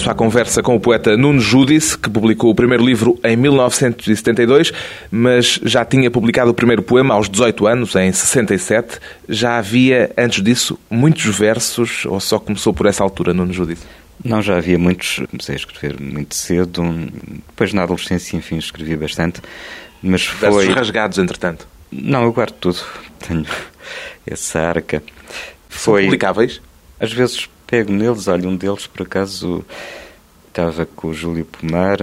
Regresso 0.00 0.10
à 0.10 0.14
conversa 0.14 0.62
com 0.62 0.74
o 0.74 0.80
poeta 0.80 1.16
Nuno 1.16 1.40
Judice, 1.40 1.96
que 1.96 2.08
publicou 2.08 2.50
o 2.50 2.54
primeiro 2.54 2.84
livro 2.84 3.18
em 3.22 3.36
1972, 3.36 4.72
mas 5.10 5.60
já 5.62 5.84
tinha 5.84 6.10
publicado 6.10 6.50
o 6.50 6.54
primeiro 6.54 6.82
poema 6.82 7.14
aos 7.14 7.28
18 7.28 7.66
anos, 7.66 7.94
em 7.96 8.10
67. 8.10 8.98
Já 9.28 9.58
havia, 9.58 10.10
antes 10.16 10.42
disso, 10.42 10.78
muitos 10.90 11.24
versos, 11.36 12.04
ou 12.06 12.18
só 12.20 12.38
começou 12.38 12.72
por 12.72 12.86
essa 12.86 13.02
altura, 13.02 13.34
Nuno 13.34 13.52
Judice? 13.52 13.82
Não, 14.24 14.42
já 14.42 14.56
havia 14.56 14.78
muitos. 14.78 15.20
Comecei 15.30 15.54
a 15.54 15.58
escrever 15.58 16.00
muito 16.00 16.34
cedo. 16.34 16.82
Depois, 17.48 17.72
na 17.72 17.82
adolescência, 17.82 18.36
enfim, 18.36 18.58
escrevi 18.58 18.96
bastante. 18.96 19.40
Mas 20.02 20.26
foi. 20.26 20.50
Versos 20.50 20.74
rasgados, 20.74 21.18
entretanto? 21.18 21.66
Não, 21.90 22.24
eu 22.24 22.32
guardo 22.32 22.54
tudo. 22.54 22.78
Tenho 23.26 23.46
essa 24.26 24.60
arca. 24.60 25.02
Foi... 25.68 26.02
São 26.02 26.08
publicáveis? 26.08 26.60
Às 26.98 27.12
vezes 27.12 27.48
pego 27.70 27.92
neles, 27.92 28.26
olha, 28.26 28.48
um 28.48 28.56
deles 28.56 28.88
por 28.88 29.02
acaso 29.02 29.64
estava 30.48 30.84
com 30.84 31.08
o 31.08 31.14
Júlio 31.14 31.44
Pomar, 31.44 31.98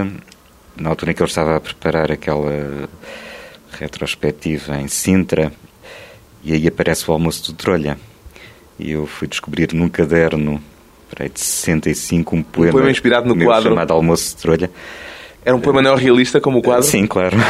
na 0.77 0.89
altura 0.89 1.12
em 1.12 1.13
que 1.13 1.21
ele 1.21 1.29
estava 1.29 1.57
a 1.57 1.59
preparar 1.59 2.09
aquela 2.09 2.88
retrospectiva 3.77 4.77
em 4.77 4.88
Sintra, 4.88 5.51
e 6.41 6.53
aí 6.53 6.65
aparece 6.65 7.09
o 7.09 7.13
almoço 7.13 7.51
do 7.51 7.57
Trolha. 7.57 8.00
E 8.79 8.91
eu 8.91 9.05
fui 9.05 9.27
descobrir 9.27 9.74
num 9.74 9.89
caderno 9.89 10.63
para 11.09 11.25
aí 11.25 11.29
de 11.29 11.39
65 11.41 12.36
um 12.36 12.43
poema, 12.43 12.69
um 12.69 12.71
poema 12.71 12.91
inspirado 12.91 13.27
no 13.27 13.43
quadro 13.43 13.69
chamado 13.69 13.91
Almoço 13.91 14.36
de 14.36 14.41
Trolha. 14.41 14.71
Era 15.43 15.55
um 15.55 15.59
poema 15.59 15.81
neorrealista 15.81 16.39
como 16.39 16.59
o 16.59 16.62
quadro? 16.62 16.83
Sim, 16.83 17.05
claro. 17.05 17.36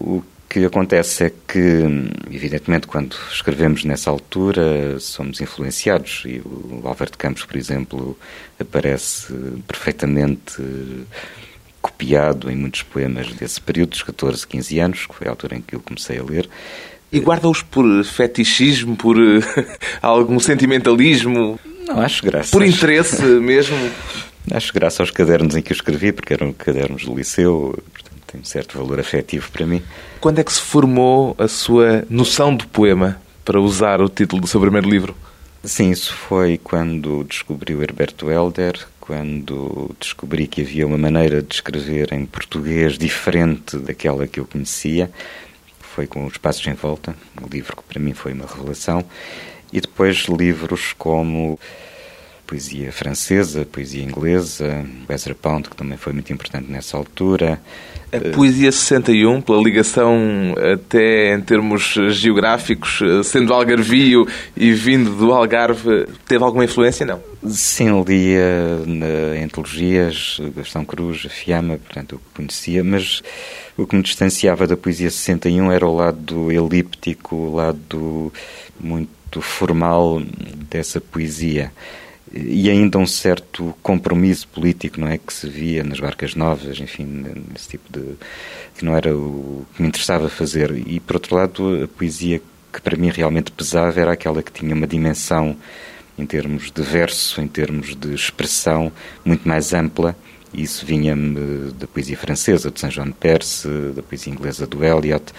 O 0.00 0.20
que 0.52 0.66
acontece 0.66 1.24
é 1.24 1.30
que, 1.30 1.82
evidentemente, 2.30 2.86
quando 2.86 3.16
escrevemos 3.32 3.84
nessa 3.84 4.10
altura, 4.10 5.00
somos 5.00 5.40
influenciados 5.40 6.24
e 6.26 6.42
o 6.44 6.82
Álvaro 6.84 7.10
de 7.10 7.16
Campos, 7.16 7.46
por 7.46 7.56
exemplo, 7.56 8.18
aparece 8.60 9.32
perfeitamente 9.66 10.62
copiado 11.80 12.50
em 12.50 12.56
muitos 12.56 12.82
poemas 12.82 13.32
desse 13.32 13.62
período, 13.62 13.90
dos 13.90 14.02
14, 14.02 14.46
15 14.46 14.78
anos, 14.78 15.06
que 15.06 15.14
foi 15.14 15.26
a 15.26 15.30
altura 15.30 15.56
em 15.56 15.62
que 15.62 15.74
eu 15.74 15.80
comecei 15.80 16.18
a 16.18 16.22
ler. 16.22 16.46
E 17.10 17.18
guarda-os 17.18 17.62
por 17.62 18.04
fetichismo, 18.04 18.94
por 18.94 19.16
algum 20.02 20.38
sentimentalismo? 20.38 21.58
Não, 21.88 21.98
acho 21.98 22.22
graça. 22.22 22.50
Por 22.50 22.62
interesse 22.62 23.22
mesmo? 23.24 23.76
Acho 24.50 24.72
graça 24.74 25.02
aos 25.02 25.10
cadernos 25.10 25.56
em 25.56 25.62
que 25.62 25.72
eu 25.72 25.76
escrevi, 25.76 26.12
porque 26.12 26.34
eram 26.34 26.52
cadernos 26.52 27.06
do 27.06 27.14
liceu, 27.14 27.74
tem 28.32 28.40
um 28.40 28.44
certo 28.44 28.78
valor 28.78 28.98
afetivo 28.98 29.50
para 29.52 29.66
mim. 29.66 29.82
Quando 30.20 30.38
é 30.38 30.44
que 30.44 30.52
se 30.52 30.60
formou 30.60 31.36
a 31.38 31.46
sua 31.46 32.04
noção 32.08 32.56
de 32.56 32.66
poema, 32.66 33.20
para 33.44 33.60
usar 33.60 34.00
o 34.00 34.08
título 34.08 34.40
do 34.40 34.46
seu 34.46 34.60
primeiro 34.60 34.88
livro? 34.88 35.14
Sim, 35.62 35.90
isso 35.90 36.14
foi 36.14 36.58
quando 36.58 37.24
descobri 37.24 37.74
o 37.74 37.82
Herberto 37.82 38.30
Helder, 38.30 38.86
quando 39.00 39.94
descobri 40.00 40.46
que 40.46 40.62
havia 40.62 40.86
uma 40.86 40.98
maneira 40.98 41.42
de 41.42 41.54
escrever 41.54 42.12
em 42.12 42.24
português 42.24 42.98
diferente 42.98 43.76
daquela 43.76 44.26
que 44.26 44.40
eu 44.40 44.46
conhecia. 44.46 45.10
Foi 45.80 46.06
com 46.06 46.24
Os 46.24 46.36
Passos 46.36 46.66
em 46.66 46.74
Volta, 46.74 47.14
um 47.40 47.46
livro 47.46 47.76
que 47.76 47.82
para 47.82 48.00
mim 48.00 48.14
foi 48.14 48.32
uma 48.32 48.46
revelação. 48.46 49.04
E 49.72 49.80
depois 49.80 50.26
livros 50.26 50.94
como 50.98 51.58
poesia 52.52 52.92
francesa, 52.92 53.64
poesia 53.64 54.04
inglesa, 54.04 54.84
Ezra 55.08 55.34
Pound, 55.34 55.70
que 55.70 55.76
também 55.76 55.96
foi 55.96 56.12
muito 56.12 56.30
importante 56.30 56.70
nessa 56.70 56.98
altura. 56.98 57.58
A 58.12 58.20
poesia 58.34 58.70
61, 58.70 59.40
pela 59.40 59.62
ligação 59.62 60.54
até 60.74 61.34
em 61.34 61.40
termos 61.40 61.94
geográficos, 62.10 63.00
sendo 63.24 63.54
algarvio 63.54 64.28
e 64.54 64.70
vindo 64.74 65.16
do 65.16 65.32
Algarve, 65.32 66.06
teve 66.28 66.44
alguma 66.44 66.66
influência, 66.66 67.06
não? 67.06 67.22
Sim, 67.48 68.04
lia 68.06 68.82
na, 68.86 69.42
antologias, 69.42 70.38
Gastão 70.54 70.84
Cruz, 70.84 71.22
a 71.24 71.30
Fiamma, 71.30 71.78
portanto, 71.78 72.16
eu 72.16 72.20
conhecia, 72.34 72.84
mas 72.84 73.22
o 73.78 73.86
que 73.86 73.96
me 73.96 74.02
distanciava 74.02 74.66
da 74.66 74.76
poesia 74.76 75.10
61 75.10 75.72
era 75.72 75.86
o 75.86 75.96
lado 75.96 76.52
elíptico, 76.52 77.34
o 77.34 77.54
lado 77.54 78.30
muito 78.78 79.40
formal 79.40 80.20
dessa 80.68 81.00
poesia 81.00 81.72
e 82.34 82.70
ainda 82.70 82.98
um 82.98 83.06
certo 83.06 83.74
compromisso 83.82 84.48
político, 84.48 85.00
não 85.00 85.08
é, 85.08 85.18
que 85.18 85.32
se 85.32 85.48
via 85.48 85.84
nas 85.84 86.00
barcas 86.00 86.34
novas, 86.34 86.80
enfim, 86.80 87.04
nesse 87.52 87.68
tipo 87.68 87.92
de 87.92 88.14
que 88.76 88.84
não 88.84 88.96
era 88.96 89.14
o 89.14 89.66
que 89.74 89.82
me 89.82 89.88
interessava 89.88 90.28
fazer. 90.28 90.70
E 90.86 90.98
por 90.98 91.16
outro 91.16 91.36
lado, 91.36 91.84
a 91.84 91.88
poesia 91.88 92.40
que 92.72 92.80
para 92.80 92.96
mim 92.96 93.10
realmente 93.10 93.52
pesava 93.52 94.00
era 94.00 94.12
aquela 94.12 94.42
que 94.42 94.50
tinha 94.50 94.74
uma 94.74 94.86
dimensão 94.86 95.56
em 96.18 96.24
termos 96.24 96.70
de 96.70 96.82
verso, 96.82 97.40
em 97.40 97.46
termos 97.46 97.94
de 97.94 98.14
expressão 98.14 98.90
muito 99.24 99.46
mais 99.46 99.74
ampla. 99.74 100.16
E 100.54 100.62
isso 100.62 100.84
vinha-me 100.84 101.72
da 101.72 101.86
poesia 101.86 102.16
francesa, 102.16 102.70
de 102.70 102.80
Saint 102.80 102.94
de 102.94 103.12
Perse, 103.12 103.68
da 103.94 104.02
poesia 104.02 104.32
inglesa 104.32 104.66
do 104.66 104.84
Eliot 104.84 105.32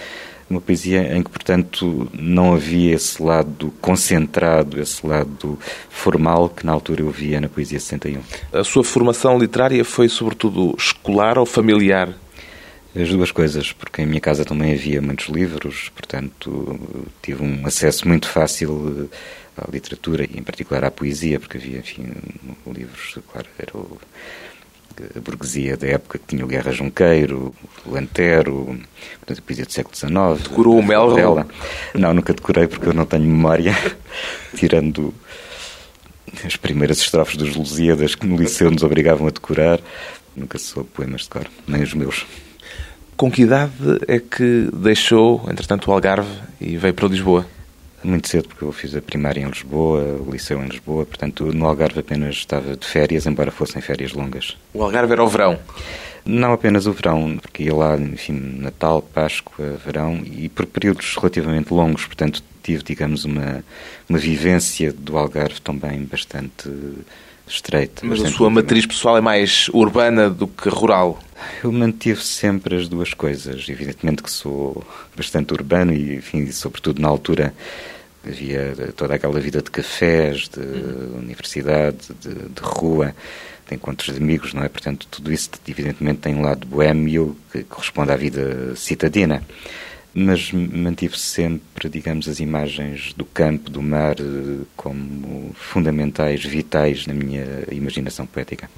uma 0.50 0.62
poesia 0.62 1.16
em 1.16 1.24
que, 1.24 1.30
portanto, 1.30 2.10
não 2.14 2.54
havia 2.54 2.96
esse 2.96 3.22
lado 3.22 3.74
concentrado, 3.82 4.80
esse 4.82 5.06
lado 5.06 5.58
formal 5.90 6.50
que 6.50 6.66
na 6.66 6.72
altura 6.72 7.02
eu 7.02 7.10
via 7.10 7.40
na 7.42 7.50
poesia 7.50 7.80
61. 7.80 8.22
A 8.52 8.64
sua 8.64 8.84
formação 8.84 9.38
literária 9.38 9.84
foi 9.84 10.10
sobretudo 10.10 10.76
escolar 10.78 11.38
ou 11.38 11.46
familiar? 11.46 12.14
As 12.96 13.10
duas 13.10 13.32
coisas, 13.32 13.72
porque 13.72 14.04
em 14.04 14.06
minha 14.06 14.22
casa 14.22 14.46
também 14.46 14.74
havia 14.74 15.02
muitos 15.02 15.28
livros, 15.28 15.90
portanto 15.96 16.80
tive 17.24 17.42
um 17.42 17.66
acesso 17.66 18.08
muito 18.08 18.28
fácil 18.28 19.10
à 19.58 19.70
literatura 19.72 20.26
e 20.26 20.38
em 20.38 20.44
particular 20.44 20.86
à 20.86 20.92
poesia, 20.92 21.40
porque 21.40 21.58
havia, 21.58 21.80
enfim, 21.80 22.06
livros, 22.68 23.18
claro, 23.32 23.48
era 23.58 23.76
o 23.76 23.98
a 25.16 25.20
burguesia 25.20 25.78
da 25.78 25.88
época 25.88 26.20
que 26.20 26.26
tinha 26.28 26.44
o 26.44 26.48
Guerra 26.48 26.72
Junqueiro, 26.72 27.54
o 27.86 27.96
Antero, 27.96 28.80
portanto, 29.20 29.40
a 29.40 29.42
poesia 29.42 29.66
do 29.66 29.72
século 29.72 29.96
XIX. 29.96 30.50
Decorou 30.50 30.80
o 30.80 30.84
Melro? 30.84 31.16
Não, 31.94 32.14
nunca 32.14 32.34
decorei 32.34 32.68
porque 32.68 32.88
eu 32.88 32.94
não 32.94 33.06
tenho 33.06 33.24
memória, 33.24 33.76
tirando 34.56 35.14
as 36.46 36.56
primeiras 36.56 37.00
estrofes 37.00 37.38
dos 37.38 37.56
Lusíadas 37.56 38.16
que 38.16 38.26
no 38.26 38.38
liceu 38.38 38.72
nos 38.72 38.84
obrigavam 38.84 39.28
a 39.28 39.32
decorar. 39.32 39.80
Nunca 40.36 40.58
soube 40.58 40.90
poemas 40.94 41.22
de 41.22 41.30
cor, 41.30 41.48
nem 41.68 41.84
os 41.84 41.94
meus. 41.94 42.26
Com 43.16 43.32
que 43.32 43.44
idade 43.44 43.72
é 44.08 44.20
que 44.20 44.70
deixou, 44.74 45.46
entretanto, 45.50 45.90
o 45.90 45.94
Algarve 45.94 46.30
e 46.60 46.78
veio 46.78 46.94
para 46.94 47.08
Lisboa? 47.08 47.46
Muito 48.04 48.28
cedo, 48.28 48.48
porque 48.48 48.64
eu 48.64 48.72
fiz 48.72 48.96
a 48.96 49.02
primária 49.02 49.42
em 49.42 49.48
Lisboa, 49.48 50.02
o 50.26 50.32
liceu 50.32 50.62
em 50.62 50.68
Lisboa, 50.68 51.06
portanto 51.06 51.46
no 51.54 51.66
Algarve 51.66 52.00
apenas 52.00 52.36
estava 52.36 52.76
de 52.76 52.86
férias, 52.86 53.26
embora 53.26 53.52
fossem 53.52 53.82
férias 53.82 54.14
longas. 54.14 54.58
O 54.74 54.84
Algarve 54.84 55.14
era 55.14 55.24
o 55.24 55.28
verão? 55.28 55.60
Não 56.26 56.54
apenas 56.54 56.88
o 56.88 56.94
verão, 56.94 57.38
porque 57.42 57.64
ia 57.64 57.76
lá, 57.76 57.98
enfim, 57.98 58.58
Natal, 58.60 59.02
Páscoa, 59.02 59.78
verão, 59.86 60.22
e 60.26 60.48
por 60.48 60.66
períodos 60.66 61.16
relativamente 61.16 61.74
longos, 61.74 62.06
portanto 62.06 62.42
tive, 62.64 62.82
digamos, 62.82 63.26
uma, 63.26 63.64
uma 64.08 64.18
vivência 64.18 64.94
do 64.94 65.18
Algarve 65.18 65.60
também 65.60 66.04
bastante 66.06 66.70
estreita. 67.48 68.06
Mas 68.06 68.22
a 68.22 68.30
sua 68.30 68.50
matriz 68.50 68.86
pessoal 68.86 69.18
é 69.18 69.22
mais 69.22 69.70
urbana 69.74 70.30
do 70.30 70.48
que 70.48 70.70
rural? 70.70 71.20
Eu 71.64 71.72
mantive 71.72 72.22
sempre 72.22 72.76
as 72.76 72.88
duas 72.88 73.14
coisas. 73.14 73.68
Evidentemente 73.68 74.24
que 74.24 74.32
sou 74.32 74.84
bastante 75.16 75.54
urbano 75.54 75.94
e, 75.94 76.16
enfim, 76.16 76.50
sobretudo 76.52 77.02
na 77.02 77.08
altura 77.08 77.54
havia 78.26 78.74
toda 78.96 79.16
aquela 79.16 79.40
vida 79.40 79.62
de 79.62 79.70
cafés, 79.70 80.48
de 80.48 80.60
uhum. 80.60 81.20
universidade, 81.20 81.98
de, 82.22 82.34
de, 82.34 82.62
rua, 82.62 83.14
de 83.68 83.76
encontros 83.76 84.16
de 84.16 84.22
amigos, 84.22 84.54
não 84.54 84.64
é? 84.64 84.70
Portanto, 84.70 85.08
tudo 85.12 85.32
isso, 85.32 85.50
evidentemente, 85.68 86.20
tem 86.20 86.36
um 86.36 86.42
lado 86.42 86.66
boêmio 86.66 87.36
que 87.52 87.64
corresponde 87.64 88.12
à 88.12 88.16
vida 88.16 88.76
citadina. 88.76 89.44
Mas 90.14 90.52
mantive 90.52 91.18
sempre, 91.18 91.90
digamos, 91.90 92.28
as 92.28 92.40
imagens 92.40 93.14
do 93.14 93.26
campo, 93.26 93.72
do 93.72 93.82
mar, 93.82 94.16
como 94.76 95.52
fundamentais, 95.56 96.44
vitais 96.44 97.08
na 97.08 97.14
minha 97.14 97.46
imaginação 97.72 98.26
poética. 98.26 98.70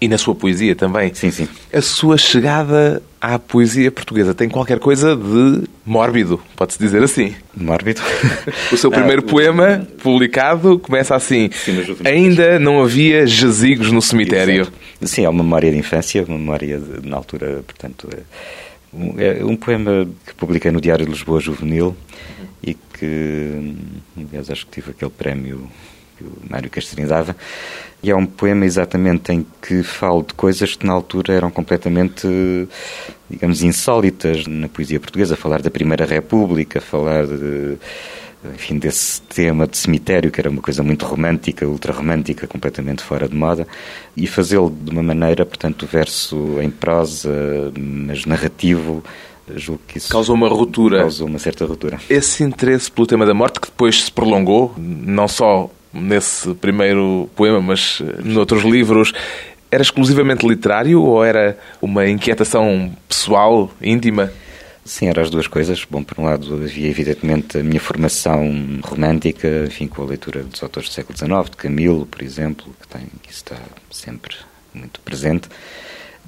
E 0.00 0.08
na 0.08 0.16
sua 0.16 0.34
poesia 0.34 0.74
também. 0.74 1.12
Sim, 1.12 1.30
sim. 1.30 1.46
A 1.70 1.82
sua 1.82 2.16
chegada 2.16 3.02
à 3.20 3.38
poesia 3.38 3.92
portuguesa 3.92 4.32
tem 4.32 4.48
qualquer 4.48 4.78
coisa 4.78 5.14
de 5.14 5.64
mórbido, 5.84 6.40
pode-se 6.56 6.78
dizer 6.78 7.02
assim. 7.02 7.34
Mórbido? 7.54 8.00
O 8.72 8.78
seu 8.78 8.90
primeiro 8.90 9.20
ah, 9.28 9.30
poema 9.30 9.86
publicado 10.02 10.78
começa 10.78 11.14
assim: 11.14 11.50
sim, 11.52 11.76
Ainda 12.06 12.58
não 12.58 12.82
havia 12.82 13.26
jazigos 13.26 13.92
no 13.92 14.00
cemitério. 14.00 14.62
Exato. 14.62 14.72
Sim, 15.02 15.24
é 15.24 15.28
uma 15.28 15.42
memória 15.42 15.70
de 15.70 15.76
infância, 15.76 16.24
uma 16.26 16.38
memória 16.38 16.78
de, 16.78 17.06
na 17.06 17.18
altura, 17.18 17.62
portanto. 17.66 18.08
É, 18.10 18.20
é 19.18 19.44
um 19.44 19.56
poema 19.56 20.08
que 20.26 20.34
publiquei 20.34 20.70
no 20.70 20.80
Diário 20.80 21.04
de 21.04 21.12
Lisboa 21.12 21.40
Juvenil 21.40 21.96
e 22.62 22.74
que, 22.74 23.76
aliás, 24.16 24.50
acho 24.50 24.66
que 24.66 24.72
tive 24.72 24.90
aquele 24.90 25.10
prémio 25.10 25.68
que 26.16 26.24
o 26.24 26.32
Mário 26.48 26.68
Castrinho 26.68 27.08
dava. 27.08 27.36
E 28.02 28.10
é 28.10 28.16
um 28.16 28.26
poema 28.26 28.64
exatamente 28.64 29.32
em 29.32 29.46
que 29.62 29.82
falo 29.82 30.22
de 30.22 30.34
coisas 30.34 30.74
que 30.74 30.86
na 30.86 30.92
altura 30.92 31.34
eram 31.34 31.50
completamente, 31.50 32.26
digamos, 33.28 33.62
insólitas 33.62 34.46
na 34.46 34.68
poesia 34.68 34.98
portuguesa. 34.98 35.36
Falar 35.36 35.62
da 35.62 35.70
Primeira 35.70 36.04
República, 36.04 36.80
falar 36.80 37.26
de, 37.26 37.76
enfim, 38.54 38.78
desse 38.78 39.20
tema 39.22 39.66
de 39.66 39.76
cemitério, 39.76 40.30
que 40.30 40.40
era 40.40 40.48
uma 40.48 40.62
coisa 40.62 40.82
muito 40.82 41.04
romântica, 41.04 41.66
ultra-romântica, 41.66 42.46
completamente 42.46 43.02
fora 43.02 43.28
de 43.28 43.34
moda, 43.34 43.66
e 44.16 44.26
fazê-lo 44.26 44.70
de 44.70 44.90
uma 44.90 45.02
maneira, 45.02 45.44
portanto, 45.44 45.86
verso 45.86 46.58
em 46.60 46.70
prosa, 46.70 47.30
mas 47.78 48.24
narrativo, 48.24 49.04
julgo 49.56 49.82
que 49.86 49.98
isso 49.98 50.08
causou 50.08 50.34
uma 50.34 50.48
ruptura. 50.48 51.00
Causou 51.00 51.26
uma 51.26 51.38
certa 51.38 51.66
ruptura. 51.66 51.98
Esse 52.08 52.42
interesse 52.42 52.90
pelo 52.90 53.06
tema 53.06 53.26
da 53.26 53.34
morte, 53.34 53.60
que 53.60 53.68
depois 53.68 54.04
se 54.04 54.12
prolongou, 54.12 54.74
não 54.78 55.28
só 55.28 55.70
nesse 55.92 56.54
primeiro 56.54 57.28
poema, 57.34 57.60
mas 57.60 58.00
eh, 58.00 58.22
noutros 58.22 58.62
livros, 58.62 59.12
era 59.70 59.82
exclusivamente 59.82 60.46
literário 60.46 61.02
ou 61.02 61.22
era 61.24 61.58
uma 61.80 62.08
inquietação 62.08 62.92
pessoal, 63.08 63.70
íntima? 63.82 64.32
Sim, 64.84 65.08
eram 65.08 65.22
as 65.22 65.30
duas 65.30 65.46
coisas. 65.46 65.84
Bom, 65.88 66.02
por 66.02 66.18
um 66.18 66.24
lado 66.24 66.54
havia 66.54 66.88
evidentemente 66.88 67.58
a 67.58 67.62
minha 67.62 67.80
formação 67.80 68.80
romântica, 68.82 69.64
enfim, 69.66 69.86
com 69.86 70.02
a 70.02 70.06
leitura 70.06 70.42
dos 70.42 70.62
autores 70.62 70.88
do 70.88 70.92
século 70.92 71.16
XIX, 71.16 71.50
de 71.50 71.56
Camilo, 71.56 72.06
por 72.06 72.22
exemplo, 72.22 72.74
que, 72.80 72.88
tem, 72.88 73.06
que 73.22 73.32
está 73.32 73.56
sempre 73.90 74.34
muito 74.72 75.00
presente. 75.00 75.48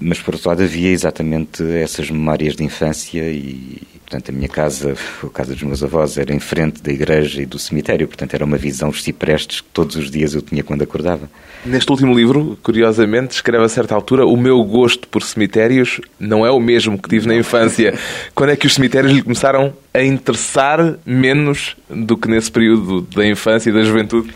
Mas, 0.05 0.21
por 0.21 0.35
outro 0.35 0.49
lado, 0.49 0.63
havia 0.63 0.91
exatamente 0.91 1.63
essas 1.77 2.11
memórias 2.11 2.57
de 2.57 2.65
infância 2.65 3.23
e, 3.31 3.79
portanto, 4.01 4.31
a 4.31 4.33
minha 4.33 4.49
casa, 4.49 4.97
a 5.23 5.31
casa 5.31 5.53
dos 5.55 5.63
meus 5.63 5.83
avós, 5.83 6.19
era 6.19 6.35
em 6.35 6.41
frente 6.41 6.83
da 6.83 6.93
igreja 6.93 7.41
e 7.41 7.47
do 7.47 7.59
cemitério. 7.59 8.09
Portanto, 8.09 8.35
era 8.35 8.45
uma 8.45 8.57
visão, 8.57 8.89
os 8.89 9.03
ciprestes, 9.03 9.61
que 9.61 9.69
todos 9.73 9.95
os 9.97 10.11
dias 10.11 10.35
eu 10.35 10.43
tinha 10.43 10.65
quando 10.65 10.83
acordava. 10.83 11.31
Neste 11.65 11.91
último 11.91 12.13
livro, 12.15 12.59
curiosamente, 12.63 13.35
escreve 13.35 13.65
a 13.65 13.69
certa 13.69 13.95
altura 13.95 14.27
o 14.27 14.37
meu 14.37 14.63
gosto 14.65 15.07
por 15.07 15.23
cemitérios 15.23 16.01
não 16.19 16.45
é 16.45 16.51
o 16.51 16.59
mesmo 16.59 17.01
que 17.01 17.09
tive 17.09 17.29
na 17.29 17.37
infância. 17.37 17.95
Quando 18.35 18.51
é 18.51 18.57
que 18.57 18.67
os 18.67 18.75
cemitérios 18.75 19.13
lhe 19.13 19.23
começaram 19.23 19.73
a 19.95 20.03
interessar 20.03 20.97
menos 21.07 21.77
do 21.89 22.17
que 22.17 22.29
nesse 22.29 22.51
período 22.51 23.03
da 23.15 23.25
infância 23.27 23.71
e 23.71 23.73
da 23.73 23.85
juventude? 23.85 24.35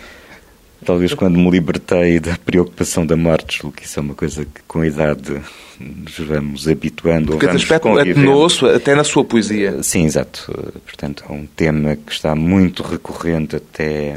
Talvez 0.86 1.12
quando 1.14 1.36
me 1.36 1.50
libertei 1.50 2.20
da 2.20 2.38
preocupação 2.38 3.04
da 3.04 3.16
morte, 3.16 3.60
que 3.74 3.84
isso 3.84 3.98
é 3.98 4.02
uma 4.02 4.14
coisa 4.14 4.44
que 4.44 4.62
com 4.68 4.82
a 4.82 4.86
idade 4.86 5.42
nos 5.80 6.18
vamos 6.18 6.68
habituando. 6.68 7.32
Porque 7.32 7.46
vamos 7.46 7.62
aspecto 7.62 7.98
atenuou-se 7.98 8.64
até 8.66 8.94
na 8.94 9.02
sua 9.02 9.24
poesia. 9.24 9.82
Sim, 9.82 10.04
exato. 10.04 10.46
Portanto, 10.84 11.24
é 11.28 11.32
um 11.32 11.44
tema 11.44 11.96
que 11.96 12.12
está 12.12 12.36
muito 12.36 12.84
recorrente 12.84 13.56
até 13.56 14.16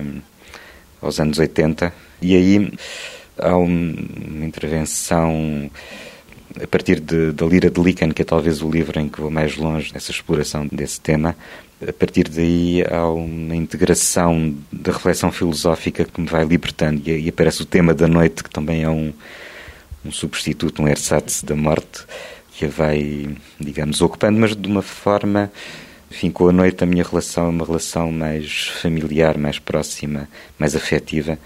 aos 1.02 1.20
anos 1.20 1.40
80 1.40 1.92
e 2.22 2.36
aí 2.36 2.72
há 3.38 3.58
uma 3.58 4.46
intervenção 4.46 5.72
a 6.62 6.68
partir 6.68 7.00
de, 7.00 7.32
da 7.32 7.46
Lira 7.46 7.70
de 7.70 7.82
Lican, 7.82 8.12
que 8.12 8.22
é 8.22 8.26
talvez 8.26 8.62
o 8.62 8.70
livro 8.70 9.00
em 9.00 9.08
que 9.08 9.22
vou 9.22 9.30
mais 9.30 9.56
longe 9.58 9.94
nessa 9.94 10.12
exploração 10.12 10.68
desse 10.72 11.00
tema. 11.00 11.36
A 11.88 11.94
partir 11.94 12.28
daí 12.28 12.84
há 12.90 13.08
uma 13.10 13.56
integração 13.56 14.56
da 14.72 14.92
reflexão 14.92 15.32
filosófica 15.32 16.04
que 16.04 16.20
me 16.20 16.28
vai 16.28 16.44
libertando 16.46 17.02
e 17.06 17.12
aí 17.12 17.30
aparece 17.30 17.62
o 17.62 17.66
tema 17.66 17.94
da 17.94 18.08
noite, 18.08 18.44
que 18.44 18.50
também 18.50 18.84
é 18.84 18.90
um, 18.90 19.14
um 20.04 20.12
substituto, 20.12 20.82
um 20.82 20.88
ersatz 20.88 21.44
da 21.44 21.56
morte, 21.56 22.06
que 22.54 22.66
a 22.66 22.70
vai, 22.70 23.30
digamos, 23.60 24.02
ocupando, 24.02 24.40
mas 24.40 24.56
de 24.56 24.68
uma 24.68 24.82
forma 24.82 25.52
enfim, 26.12 26.32
com 26.32 26.50
a 26.50 26.52
noite 26.52 26.84
a 26.84 26.88
minha 26.88 27.04
relação 27.04 27.46
é 27.46 27.50
uma 27.50 27.66
relação 27.66 28.12
mais 28.12 28.68
familiar, 28.82 29.38
mais 29.38 29.60
próxima, 29.60 30.28
mais 30.58 30.76
afetiva. 30.76 31.38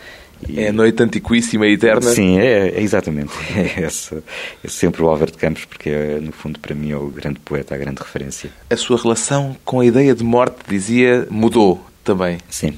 E... 0.48 0.60
É 0.60 0.70
a 0.70 0.74
noite 0.74 1.02
antiquíssima 1.02 1.68
e 1.68 1.74
eterna? 1.74 2.02
Sim, 2.02 2.40
é, 2.40 2.70
é 2.70 2.82
exatamente. 2.82 3.32
É, 3.56 3.84
essa, 3.84 4.24
é 4.64 4.68
sempre 4.68 5.04
o 5.04 5.08
Álvaro 5.08 5.32
de 5.32 5.38
Campos, 5.38 5.66
porque 5.66 5.90
é, 5.90 6.20
no 6.20 6.32
fundo 6.32 6.60
para 6.60 6.74
mim 6.74 6.92
é 6.92 6.98
o 6.98 7.08
grande 7.08 7.40
poeta, 7.40 7.76
a 7.76 7.78
grande 7.78 8.00
referência. 8.00 8.50
A 8.70 8.76
sua 8.76 8.98
relação 8.98 9.56
com 9.64 9.80
a 9.80 9.86
ideia 9.86 10.16
de 10.16 10.24
morte, 10.24 10.58
dizia, 10.68 11.28
mudou 11.30 11.86
também? 12.04 12.40
Sim. 12.50 12.74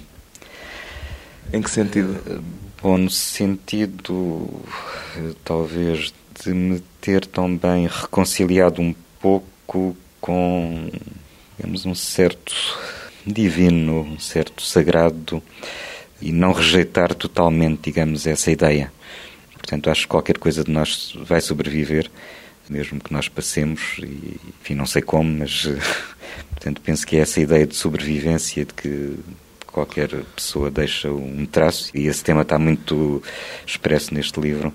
Em 1.54 1.62
que 1.62 1.70
sentido? 1.70 2.44
Bom, 2.82 2.98
no 2.98 3.10
sentido, 3.10 4.50
talvez, 5.44 6.14
de 6.44 6.54
me 6.54 6.82
ter 7.00 7.26
também 7.26 7.88
reconciliado 7.88 8.82
um 8.82 8.94
pouco 9.20 9.96
com, 10.20 10.90
digamos, 11.58 11.86
um 11.86 11.96
certo 11.96 12.54
divino, 13.26 14.02
um 14.02 14.20
certo 14.20 14.62
sagrado 14.62 15.42
e 16.22 16.32
não 16.32 16.52
rejeitar 16.52 17.14
totalmente, 17.14 17.82
digamos, 17.84 18.26
essa 18.26 18.52
ideia. 18.52 18.92
Portanto, 19.54 19.90
acho 19.90 20.02
que 20.02 20.08
qualquer 20.08 20.38
coisa 20.38 20.64
de 20.64 20.72
nós 20.72 21.14
vai 21.22 21.42
sobreviver, 21.42 22.10
mesmo 22.70 23.00
que 23.00 23.12
nós 23.12 23.28
passemos, 23.28 23.98
e, 24.00 24.40
enfim, 24.62 24.76
não 24.76 24.86
sei 24.86 25.02
como, 25.02 25.40
mas, 25.40 25.68
portanto, 26.52 26.82
penso 26.82 27.06
que 27.06 27.16
é 27.18 27.20
essa 27.20 27.40
ideia 27.40 27.66
de 27.66 27.76
sobrevivência, 27.76 28.66
de 28.66 28.74
que 28.74 29.16
qualquer 29.66 30.10
pessoa 30.36 30.72
deixa 30.72 31.12
um 31.12 31.46
traço, 31.46 31.90
e 31.94 32.08
esse 32.08 32.24
tema 32.24 32.44
está 32.44 32.58
muito 32.58 33.22
expresso 33.66 34.14
neste 34.14 34.40
livro. 34.40 34.72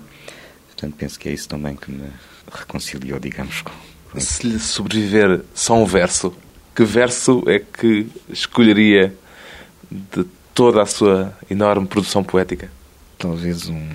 Portanto, 0.67 0.95
penso 0.97 1.19
que 1.19 1.29
é 1.29 1.31
isso 1.31 1.47
também 1.47 1.75
que 1.75 1.91
me 1.91 2.09
reconciliou, 2.51 3.19
digamos, 3.19 3.61
com. 3.61 3.71
Se 4.19 4.45
lhe 4.45 4.59
sobreviver 4.59 5.41
só 5.53 5.75
um 5.75 5.85
verso, 5.85 6.35
que 6.75 6.83
verso 6.83 7.43
é 7.47 7.59
que 7.59 8.07
escolheria 8.29 9.15
de 9.89 10.25
toda 10.53 10.81
a 10.81 10.85
sua 10.85 11.33
enorme 11.49 11.87
produção 11.87 12.23
poética? 12.23 12.69
Talvez 13.17 13.67
um, 13.69 13.89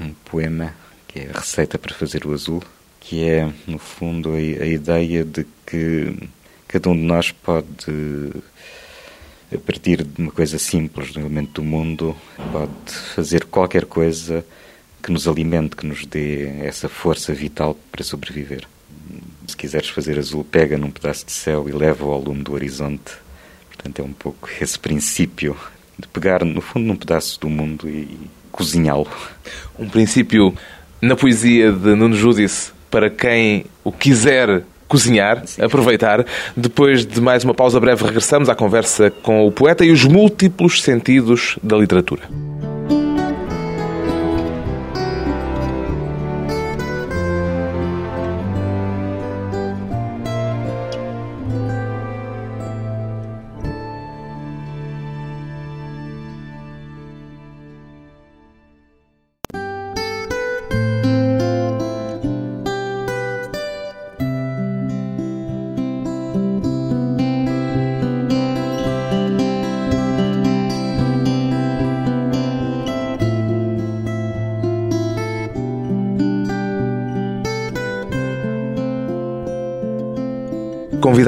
um 0.00 0.12
poema 0.24 0.74
que 1.06 1.20
é 1.20 1.30
a 1.32 1.38
receita 1.38 1.78
para 1.78 1.94
fazer 1.94 2.26
o 2.26 2.32
azul, 2.32 2.62
que 3.00 3.24
é, 3.24 3.50
no 3.66 3.78
fundo, 3.78 4.30
a, 4.30 4.36
a 4.36 4.66
ideia 4.66 5.24
de 5.24 5.46
que 5.66 6.14
cada 6.68 6.90
um 6.90 6.96
de 6.96 7.02
nós 7.02 7.30
pode, 7.30 8.32
a 9.52 9.58
partir 9.58 10.02
de 10.02 10.20
uma 10.20 10.32
coisa 10.32 10.58
simples, 10.58 11.12
de 11.12 11.18
um 11.18 11.22
elemento 11.22 11.60
do 11.60 11.62
mundo, 11.62 12.16
pode 12.52 12.92
fazer 13.14 13.44
qualquer 13.44 13.84
coisa 13.84 14.44
que 15.02 15.12
nos 15.12 15.28
alimente, 15.28 15.76
que 15.76 15.86
nos 15.86 16.04
dê 16.04 16.48
essa 16.64 16.88
força 16.88 17.32
vital 17.32 17.78
para 17.92 18.02
sobreviver. 18.02 18.66
Se 19.46 19.56
quiseres 19.56 19.88
fazer 19.88 20.18
azul, 20.18 20.44
pega 20.44 20.76
num 20.76 20.90
pedaço 20.90 21.24
de 21.24 21.32
céu 21.32 21.68
e 21.68 21.72
leva-o 21.72 22.10
ao 22.10 22.20
lume 22.20 22.42
do 22.42 22.52
horizonte. 22.52 23.12
Portanto, 23.68 24.00
é 24.00 24.02
um 24.02 24.12
pouco 24.12 24.48
esse 24.60 24.76
princípio 24.76 25.56
de 25.98 26.06
pegar, 26.08 26.44
no 26.44 26.60
fundo, 26.60 26.86
num 26.86 26.96
pedaço 26.96 27.40
do 27.40 27.48
mundo 27.48 27.88
e 27.88 28.08
cozinhá-lo. 28.52 29.06
Um 29.78 29.88
princípio 29.88 30.54
na 31.00 31.14
poesia 31.16 31.72
de 31.72 31.94
Nuno 31.94 32.14
Judice 32.14 32.72
para 32.90 33.10
quem 33.10 33.66
o 33.84 33.92
quiser 33.92 34.62
cozinhar, 34.88 35.42
Sim. 35.46 35.62
aproveitar. 35.62 36.24
Depois 36.56 37.04
de 37.04 37.20
mais 37.20 37.44
uma 37.44 37.54
pausa 37.54 37.78
breve, 37.80 38.04
regressamos 38.04 38.48
à 38.48 38.54
conversa 38.54 39.10
com 39.10 39.46
o 39.46 39.52
poeta 39.52 39.84
e 39.84 39.90
os 39.90 40.04
múltiplos 40.04 40.82
sentidos 40.82 41.58
da 41.62 41.76
literatura. 41.76 42.22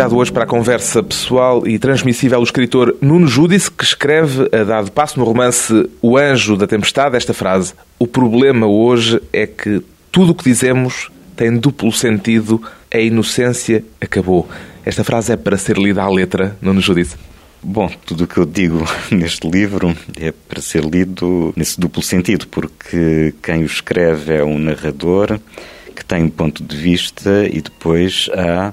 Convidado 0.09 0.17
hoje 0.17 0.33
para 0.33 0.45
a 0.45 0.47
conversa 0.47 1.03
pessoal 1.03 1.67
e 1.67 1.79
transmissível 1.79 2.41
o 2.41 2.43
escritor 2.43 2.97
Nuno 2.99 3.27
Judice, 3.27 3.71
que 3.71 3.85
escreve, 3.85 4.49
a 4.53 4.65
dado 4.65 4.91
passo 4.91 5.19
no 5.19 5.25
romance 5.25 5.91
O 6.01 6.17
Anjo 6.17 6.57
da 6.57 6.67
Tempestade, 6.67 7.15
esta 7.15 7.35
frase: 7.35 7.75
O 7.99 8.07
problema 8.07 8.67
hoje 8.67 9.21
é 9.33 9.47
que 9.47 9.83
tudo 10.11 10.33
o 10.33 10.35
que 10.35 10.45
dizemos 10.45 11.11
tem 11.37 11.59
duplo 11.59 11.93
sentido, 11.93 12.63
a 12.93 12.99
inocência 12.99 13.85
acabou. 14.01 14.49
Esta 14.85 15.05
frase 15.05 15.33
é 15.33 15.37
para 15.37 15.59
ser 15.59 15.77
lida 15.77 16.03
à 16.03 16.09
letra, 16.09 16.57
Nuno 16.63 16.81
Judice. 16.81 17.17
Bom, 17.63 17.91
tudo 18.07 18.25
o 18.25 18.27
que 18.27 18.39
eu 18.39 18.47
digo 18.47 18.85
neste 19.13 19.47
livro 19.47 19.95
é 20.19 20.33
para 20.33 20.63
ser 20.63 20.85
lido 20.85 21.53
nesse 21.55 21.79
duplo 21.79 22.03
sentido, 22.03 22.47
porque 22.49 23.35
quem 23.43 23.63
o 23.63 23.67
escreve 23.67 24.33
é 24.33 24.45
um 24.45 24.59
narrador 24.59 25.39
que 25.95 26.05
tem 26.05 26.23
um 26.23 26.31
ponto 26.31 26.63
de 26.63 26.77
vista 26.77 27.47
e 27.53 27.61
depois 27.61 28.31
há 28.33 28.73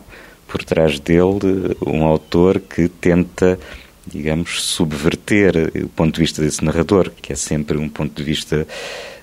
por 0.56 0.64
trás 0.64 1.02
dele 1.02 1.76
um 1.86 2.06
autor 2.06 2.62
que 2.62 2.88
tenta, 2.88 3.60
digamos, 4.08 4.64
subverter 4.64 5.70
o 5.84 5.90
ponto 5.90 6.16
de 6.16 6.22
vista 6.22 6.42
desse 6.42 6.64
narrador, 6.64 7.12
que 7.22 7.34
é 7.34 7.36
sempre 7.36 7.78
um 7.78 7.90
ponto 7.90 8.16
de 8.16 8.24
vista 8.24 8.66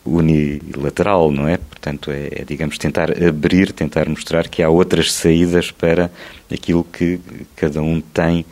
unilateral, 0.04 1.32
não 1.32 1.48
é? 1.48 1.56
Portanto, 1.56 2.10
é, 2.10 2.28
é, 2.32 2.44
digamos, 2.44 2.76
tentar 2.76 3.10
abrir, 3.26 3.72
tentar 3.72 4.10
mostrar 4.10 4.46
que 4.46 4.62
há 4.62 4.68
outras 4.68 5.10
saídas 5.10 5.70
para 5.70 6.10
aquilo 6.52 6.84
que 6.84 7.18
cada 7.56 7.80
um 7.80 7.98
tem 7.98 8.44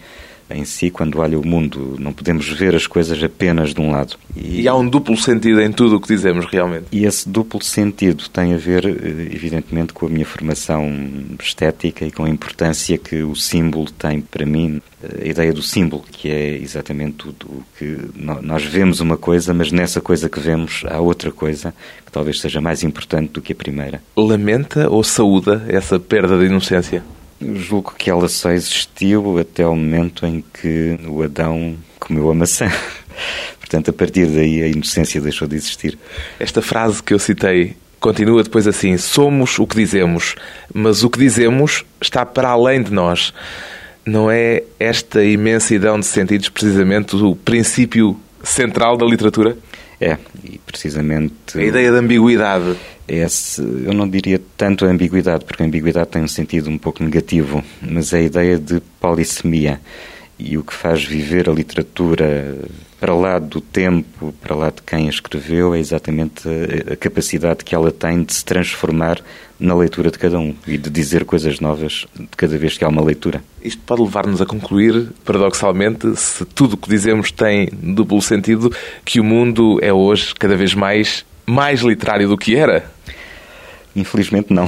em 0.50 0.64
si 0.64 0.90
quando 0.90 1.18
olha 1.18 1.38
o 1.38 1.46
mundo. 1.46 1.96
Não 1.98 2.12
podemos 2.12 2.48
ver 2.48 2.74
as 2.74 2.86
coisas 2.86 3.22
apenas 3.22 3.74
de 3.74 3.80
um 3.80 3.90
lado. 3.90 4.16
E, 4.36 4.62
e 4.62 4.68
há 4.68 4.74
um 4.74 4.88
duplo 4.88 5.16
sentido 5.16 5.60
em 5.60 5.72
tudo 5.72 5.96
o 5.96 6.00
que 6.00 6.08
dizemos, 6.08 6.46
realmente. 6.46 6.86
E 6.92 7.04
esse 7.04 7.28
duplo 7.28 7.62
sentido 7.62 8.28
tem 8.28 8.54
a 8.54 8.56
ver, 8.56 8.84
eh, 8.86 9.34
evidentemente, 9.34 9.92
com 9.92 10.06
a 10.06 10.08
minha 10.08 10.26
formação 10.26 10.90
estética 11.40 12.04
e 12.04 12.10
com 12.10 12.24
a 12.24 12.28
importância 12.28 12.98
que 12.98 13.22
o 13.22 13.34
símbolo 13.34 13.90
tem 13.90 14.20
para 14.20 14.46
mim. 14.46 14.80
A 15.02 15.26
ideia 15.26 15.52
do 15.52 15.62
símbolo, 15.62 16.04
que 16.10 16.28
é 16.28 16.56
exatamente 16.58 17.16
tudo 17.16 17.46
o 17.46 17.64
que 17.78 17.96
nós 18.14 18.64
vemos 18.64 19.00
uma 19.00 19.16
coisa, 19.16 19.54
mas 19.54 19.72
nessa 19.72 20.00
coisa 20.00 20.28
que 20.28 20.38
vemos 20.38 20.82
há 20.86 21.00
outra 21.00 21.32
coisa 21.32 21.74
que 22.04 22.12
talvez 22.12 22.40
seja 22.40 22.60
mais 22.60 22.82
importante 22.82 23.32
do 23.32 23.40
que 23.40 23.52
a 23.52 23.56
primeira. 23.56 24.02
Lamenta 24.16 24.90
ou 24.90 25.02
saúda 25.02 25.64
essa 25.68 25.98
perda 25.98 26.38
de 26.38 26.46
inocência? 26.46 27.02
Julgo 27.40 27.94
que 27.96 28.11
ela 28.11 28.29
só 28.29 28.50
existiu 28.50 29.38
até 29.38 29.66
o 29.66 29.74
momento 29.74 30.26
em 30.26 30.44
que 30.53 30.98
o 31.07 31.22
Adão 31.22 31.76
comeu 31.98 32.31
a 32.31 32.35
maçã. 32.35 32.70
Portanto, 33.59 33.90
a 33.90 33.92
partir 33.92 34.26
daí 34.26 34.62
a 34.62 34.68
inocência 34.68 35.20
deixou 35.20 35.48
de 35.48 35.57
existir. 35.57 35.98
Esta 36.38 36.61
frase 36.61 37.03
que 37.03 37.14
eu 37.14 37.18
citei 37.18 37.76
continua 38.00 38.42
depois 38.42 38.66
assim: 38.66 38.96
somos 38.96 39.59
o 39.59 39.66
que 39.66 39.76
dizemos, 39.76 40.35
mas 40.74 41.05
o 41.05 41.11
que 41.11 41.18
dizemos 41.18 41.85
está 42.00 42.26
para 42.26 42.48
além 42.48 42.83
de 42.83 42.92
nós. 42.92 43.33
Não 44.05 44.31
é 44.31 44.64
esta 44.79 45.22
imensidão 45.22 46.00
de 46.00 46.07
sentidos 46.07 46.48
precisamente 46.48 47.14
o 47.14 47.37
princípio 47.37 48.18
central 48.42 48.96
da 48.96 49.07
literatura? 49.07 49.57
É, 50.00 50.16
e 50.42 50.59
precisamente. 50.59 51.59
A 51.59 51.62
ideia 51.62 51.90
de 51.90 51.98
ambiguidade. 51.98 52.76
Esse, 53.12 53.60
eu 53.60 53.92
não 53.92 54.08
diria 54.08 54.40
tanto 54.56 54.84
a 54.84 54.88
ambiguidade, 54.88 55.44
porque 55.44 55.64
a 55.64 55.66
ambiguidade 55.66 56.10
tem 56.10 56.22
um 56.22 56.28
sentido 56.28 56.70
um 56.70 56.78
pouco 56.78 57.02
negativo, 57.02 57.60
mas 57.82 58.14
a 58.14 58.20
ideia 58.20 58.56
de 58.56 58.80
polissemia 59.00 59.80
e 60.38 60.56
o 60.56 60.62
que 60.62 60.72
faz 60.72 61.04
viver 61.04 61.50
a 61.50 61.52
literatura 61.52 62.56
para 63.00 63.12
lá 63.14 63.38
do 63.40 63.60
tempo, 63.60 64.32
para 64.40 64.54
lá 64.54 64.70
de 64.70 64.80
quem 64.86 65.06
a 65.06 65.10
escreveu, 65.10 65.74
é 65.74 65.80
exatamente 65.80 66.48
a, 66.48 66.92
a, 66.92 66.96
capacidade 66.96 67.64
que 67.64 67.74
ela 67.74 67.90
tem 67.90 68.22
de 68.22 68.32
se 68.32 68.44
transformar 68.44 69.20
na 69.58 69.74
leitura 69.74 70.10
de 70.10 70.18
cada 70.18 70.38
um 70.38 70.54
e 70.66 70.78
de 70.78 70.88
dizer 70.88 71.24
coisas 71.24 71.58
novas 71.58 72.06
de 72.14 72.28
cada 72.36 72.56
vez 72.56 72.78
que 72.78 72.84
há 72.84 72.88
uma 72.88 73.02
leitura. 73.02 73.42
Isto 73.60 73.82
pode 73.84 74.02
levar-nos 74.02 74.40
a 74.40 74.46
concluir, 74.46 75.08
paradoxalmente, 75.24 76.14
se 76.16 76.44
tudo 76.44 76.74
o 76.74 76.76
que 76.76 76.88
dizemos 76.88 77.32
tem 77.32 77.68
duplo 77.72 78.22
sentido, 78.22 78.72
que 79.04 79.18
o 79.18 79.24
mundo 79.24 79.80
é 79.82 79.92
hoje 79.92 80.34
cada 80.34 80.56
vez 80.56 80.74
mais 80.74 81.24
mais 81.50 81.80
literário 81.80 82.28
do 82.28 82.38
que 82.38 82.56
era. 82.56 82.90
Infelizmente 83.94 84.52
não. 84.52 84.66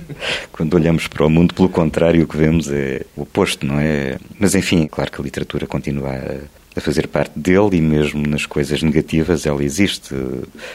Quando 0.52 0.74
olhamos 0.74 1.06
para 1.06 1.24
o 1.24 1.30
mundo, 1.30 1.54
pelo 1.54 1.68
contrário, 1.68 2.24
o 2.24 2.26
que 2.26 2.36
vemos 2.36 2.70
é 2.70 3.02
o 3.16 3.22
oposto, 3.22 3.64
não 3.64 3.78
é? 3.78 4.18
Mas 4.38 4.54
enfim, 4.54 4.86
claro 4.90 5.10
que 5.10 5.20
a 5.20 5.24
literatura 5.24 5.66
continua 5.66 6.10
a, 6.76 6.80
fazer 6.80 7.06
parte 7.06 7.38
dele 7.38 7.76
e 7.76 7.80
mesmo 7.80 8.26
nas 8.26 8.46
coisas 8.46 8.82
negativas 8.82 9.46
ela 9.46 9.62
existe. 9.62 10.12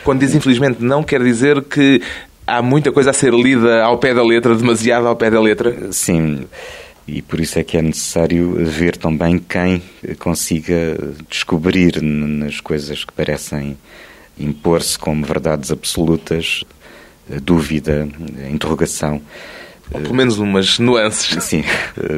Quando 0.04 0.22
diz 0.22 0.34
infelizmente 0.34 0.82
não, 0.82 1.04
quer 1.04 1.22
dizer 1.22 1.62
que 1.63 2.02
há 2.48 2.62
muita 2.62 2.89
coisa 2.91 3.10
a 3.10 3.13
ser 3.13 3.34
lida 3.34 3.84
ao 3.84 3.98
pé 3.98 4.13
da 4.13 4.24
letra, 4.24 4.56
demasiado 4.56 5.08
ao 5.08 5.15
pé 5.15 5.30
da 5.30 5.41
letra? 5.41 5.91
Sim. 5.91 6.45
E 7.06 7.22
por 7.22 7.39
isso 7.39 7.60
é 7.60 7.63
que 7.63 7.76
é 7.76 7.82
necessário 7.82 8.54
ver 8.65 8.95
também 8.95 9.39
quem 9.39 9.82
consiga 10.19 10.98
descobrir 11.30 12.02
nas 12.02 12.62
coisas 12.62 13.04
que 13.04 13.12
parecem 13.12 13.76
impor-se 14.39 14.97
como 14.97 15.25
verdades 15.25 15.71
absolutas 15.71 16.63
dúvida, 17.43 18.08
interrogação. 18.49 19.21
Ou 19.91 20.02
pelo 20.02 20.15
menos 20.15 20.38
umas 20.39 20.80
nuances. 20.80 21.38
Sim, 21.43 21.63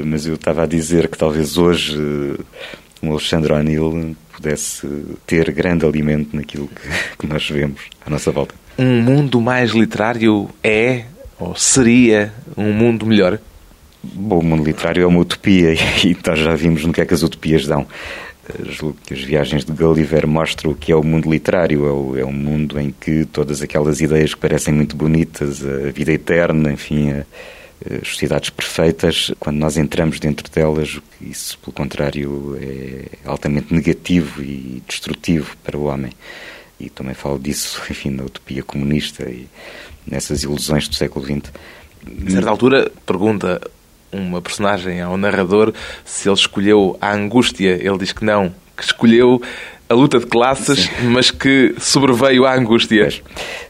mas 0.05 0.25
eu 0.25 0.35
estava 0.35 0.63
a 0.63 0.65
dizer 0.65 1.07
que 1.07 1.17
talvez 1.17 1.57
hoje 1.57 1.97
um 3.01 3.11
Alexandre 3.11 3.53
O'Neill 3.53 4.15
pudesse 4.31 4.87
ter 5.25 5.51
grande 5.51 5.85
alimento 5.85 6.35
naquilo 6.35 6.67
que, 6.67 6.87
que 7.19 7.27
nós 7.27 7.47
vemos 7.49 7.81
à 8.05 8.09
nossa 8.09 8.31
volta. 8.31 8.55
Um 8.77 9.01
mundo 9.01 9.41
mais 9.41 9.71
literário 9.71 10.49
é 10.63 11.05
ou 11.39 11.55
seria 11.55 12.33
um 12.55 12.71
mundo 12.71 13.05
melhor? 13.05 13.39
Bom, 14.03 14.39
o 14.39 14.43
mundo 14.43 14.63
literário 14.63 15.03
é 15.03 15.05
uma 15.05 15.19
utopia 15.19 15.73
e 16.03 16.17
nós 16.25 16.39
já 16.39 16.55
vimos 16.55 16.85
no 16.85 16.93
que 16.93 17.01
é 17.01 17.05
que 17.05 17.13
as 17.13 17.23
utopias 17.23 17.65
dão. 17.65 17.87
Julgo 18.69 18.97
que 19.05 19.13
as 19.13 19.21
viagens 19.21 19.65
de 19.65 19.71
Gulliver 19.71 20.27
mostram 20.27 20.71
o 20.71 20.75
que 20.75 20.91
é 20.91 20.95
o 20.95 21.03
mundo 21.03 21.29
literário. 21.29 21.85
É, 21.85 21.91
o, 21.91 22.17
é 22.19 22.25
um 22.25 22.33
mundo 22.33 22.79
em 22.79 22.91
que 22.91 23.25
todas 23.25 23.61
aquelas 23.61 24.01
ideias 24.01 24.33
que 24.33 24.39
parecem 24.39 24.73
muito 24.73 24.95
bonitas, 24.95 25.65
a 25.65 25.91
vida 25.91 26.11
eterna, 26.11 26.71
enfim, 26.71 27.11
a, 27.11 27.25
as 28.01 28.07
sociedades 28.07 28.49
perfeitas, 28.49 29.31
quando 29.39 29.57
nós 29.57 29.77
entramos 29.77 30.19
dentro 30.19 30.49
delas, 30.51 30.99
isso, 31.19 31.57
pelo 31.59 31.73
contrário, 31.73 32.57
é 32.61 33.05
altamente 33.25 33.73
negativo 33.73 34.41
e 34.41 34.81
destrutivo 34.87 35.55
para 35.63 35.77
o 35.77 35.85
homem. 35.85 36.11
E 36.79 36.89
também 36.89 37.13
falo 37.13 37.39
disso, 37.39 37.81
enfim, 37.89 38.09
na 38.09 38.23
utopia 38.23 38.63
comunista 38.63 39.23
e 39.29 39.47
nessas 40.05 40.43
ilusões 40.43 40.87
do 40.87 40.95
século 40.95 41.25
XX. 41.25 41.51
A 42.27 42.31
certa 42.31 42.49
altura, 42.49 42.91
pergunta 43.05 43.61
uma 44.11 44.41
personagem 44.41 45.01
ao 45.01 45.17
narrador 45.17 45.73
se 46.03 46.27
ele 46.27 46.35
escolheu 46.35 46.97
a 46.99 47.13
angústia. 47.13 47.79
Ele 47.81 47.97
diz 47.97 48.11
que 48.11 48.25
não, 48.25 48.53
que 48.75 48.83
escolheu 48.83 49.41
a 49.91 49.93
luta 49.93 50.19
de 50.19 50.25
classes, 50.25 50.85
Sim. 50.85 51.07
mas 51.09 51.29
que 51.29 51.75
sobreveio 51.77 52.45
à 52.45 52.55
angústia. 52.55 53.09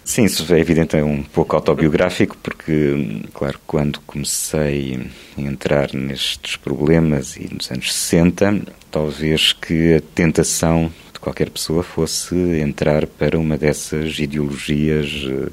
Sim, 0.06 0.26
isso 0.26 0.54
é 0.54 0.60
evidente, 0.60 0.96
é 0.96 1.04
um 1.04 1.24
pouco 1.24 1.56
autobiográfico, 1.56 2.38
porque, 2.44 3.24
claro, 3.34 3.60
quando 3.66 4.00
comecei 4.02 5.00
a 5.36 5.42
entrar 5.42 5.94
nestes 5.94 6.58
problemas 6.58 7.36
e 7.38 7.52
nos 7.52 7.72
anos 7.72 7.92
60, 7.92 8.62
talvez 8.92 9.52
que 9.52 9.96
a 9.96 10.02
tentação 10.14 10.92
de 11.12 11.20
qualquer 11.20 11.50
pessoa 11.50 11.82
fosse 11.82 12.36
entrar 12.60 13.08
para 13.08 13.40
uma 13.40 13.58
dessas 13.58 14.20
ideologias 14.20 15.26
eh, 15.28 15.50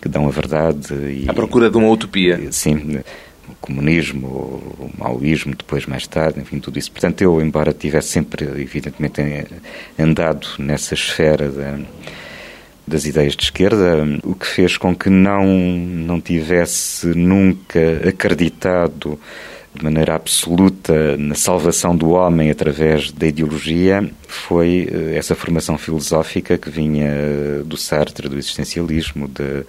que 0.00 0.08
dão 0.08 0.28
a 0.28 0.30
verdade. 0.30 0.94
E, 0.94 1.24
à 1.26 1.34
procura 1.34 1.68
de 1.68 1.76
uma 1.76 1.88
utopia. 1.88 2.40
Sim, 2.52 3.00
comunismo, 3.66 4.26
o 4.26 4.90
maoísmo, 4.96 5.54
depois 5.54 5.86
mais 5.86 6.06
tarde, 6.06 6.40
enfim, 6.40 6.60
tudo 6.60 6.78
isso. 6.78 6.90
Portanto, 6.92 7.20
eu, 7.22 7.40
embora 7.42 7.72
tivesse 7.72 8.08
sempre, 8.08 8.44
evidentemente, 8.44 9.20
andado 9.98 10.46
nessa 10.58 10.94
esfera 10.94 11.50
da, 11.50 11.78
das 12.86 13.04
ideias 13.04 13.34
de 13.34 13.42
esquerda, 13.42 14.04
o 14.22 14.34
que 14.34 14.46
fez 14.46 14.76
com 14.76 14.94
que 14.94 15.10
não, 15.10 15.44
não 15.44 16.20
tivesse 16.20 17.08
nunca 17.08 18.08
acreditado 18.08 19.18
de 19.76 19.84
maneira 19.84 20.14
absoluta 20.14 21.16
na 21.16 21.34
salvação 21.34 21.96
do 21.96 22.10
homem 22.10 22.50
através 22.50 23.10
da 23.12 23.26
ideologia 23.26 24.08
foi 24.26 24.88
eh, 24.90 25.16
essa 25.16 25.34
formação 25.34 25.76
filosófica 25.78 26.58
que 26.58 26.70
vinha 26.70 27.62
do 27.64 27.76
Sartre, 27.76 28.28
do 28.28 28.38
existencialismo, 28.38 29.28
de, 29.28 29.64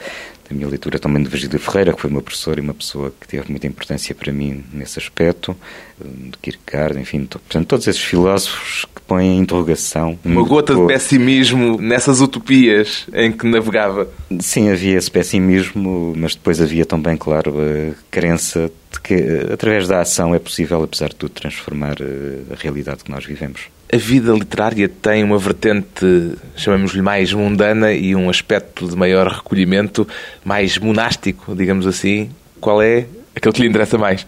da 0.49 0.55
minha 0.55 0.67
leitura 0.67 0.97
também 0.97 1.21
de 1.21 1.29
Virgílio 1.29 1.59
Ferreira, 1.59 1.93
que 1.93 2.01
foi 2.01 2.09
uma 2.09 2.21
professora 2.21 2.59
e 2.59 2.63
uma 2.63 2.73
pessoa 2.73 3.13
que 3.19 3.27
teve 3.27 3.49
muita 3.49 3.67
importância 3.67 4.15
para 4.15 4.31
mim 4.31 4.63
nesse 4.71 4.97
aspecto, 4.97 5.55
de 5.99 6.37
Kierkegaard, 6.41 6.99
enfim, 6.99 7.25
portanto, 7.25 7.67
todos 7.67 7.87
esses 7.87 8.01
filósofos 8.01 8.85
que 8.95 9.01
põem 9.01 9.37
em 9.37 9.39
interrogação. 9.39 10.17
Uma 10.23 10.43
gota 10.43 10.75
de 10.75 10.87
pessimismo 10.87 11.79
nessas 11.81 12.21
utopias 12.21 13.07
em 13.13 13.31
que 13.31 13.45
navegava. 13.47 14.07
Sim, 14.39 14.69
havia 14.69 14.97
esse 14.97 15.11
pessimismo, 15.11 16.13
mas 16.15 16.35
depois 16.35 16.61
havia 16.61 16.85
também, 16.85 17.17
claro, 17.17 17.55
a 17.59 17.93
crença 18.09 18.71
de 18.97 19.01
que 19.01 19.53
através 19.53 19.87
da 19.87 20.01
ação 20.01 20.33
é 20.33 20.39
possível, 20.39 20.83
apesar 20.83 21.09
de 21.09 21.15
tudo, 21.15 21.31
transformar 21.31 21.97
eh, 22.01 22.41
a 22.51 22.55
realidade 22.55 23.03
que 23.03 23.11
nós 23.11 23.25
vivemos 23.25 23.69
a 23.91 23.97
vida 23.97 24.33
literária 24.33 24.89
tem 24.89 25.23
uma 25.23 25.37
vertente, 25.37 26.33
chamemos-lhe 26.55 27.01
mais 27.01 27.31
mundana 27.31 27.93
e 27.93 28.15
um 28.15 28.29
aspecto 28.29 28.87
de 28.87 28.95
maior 28.95 29.27
recolhimento, 29.27 30.05
mais 30.43 30.77
monástico, 30.77 31.55
digamos 31.55 31.87
assim. 31.87 32.29
Qual 32.59 32.81
é 32.81 33.05
aquele 33.33 33.53
que 33.53 33.61
lhe 33.61 33.69
interessa 33.69 33.97
mais? 33.97 34.27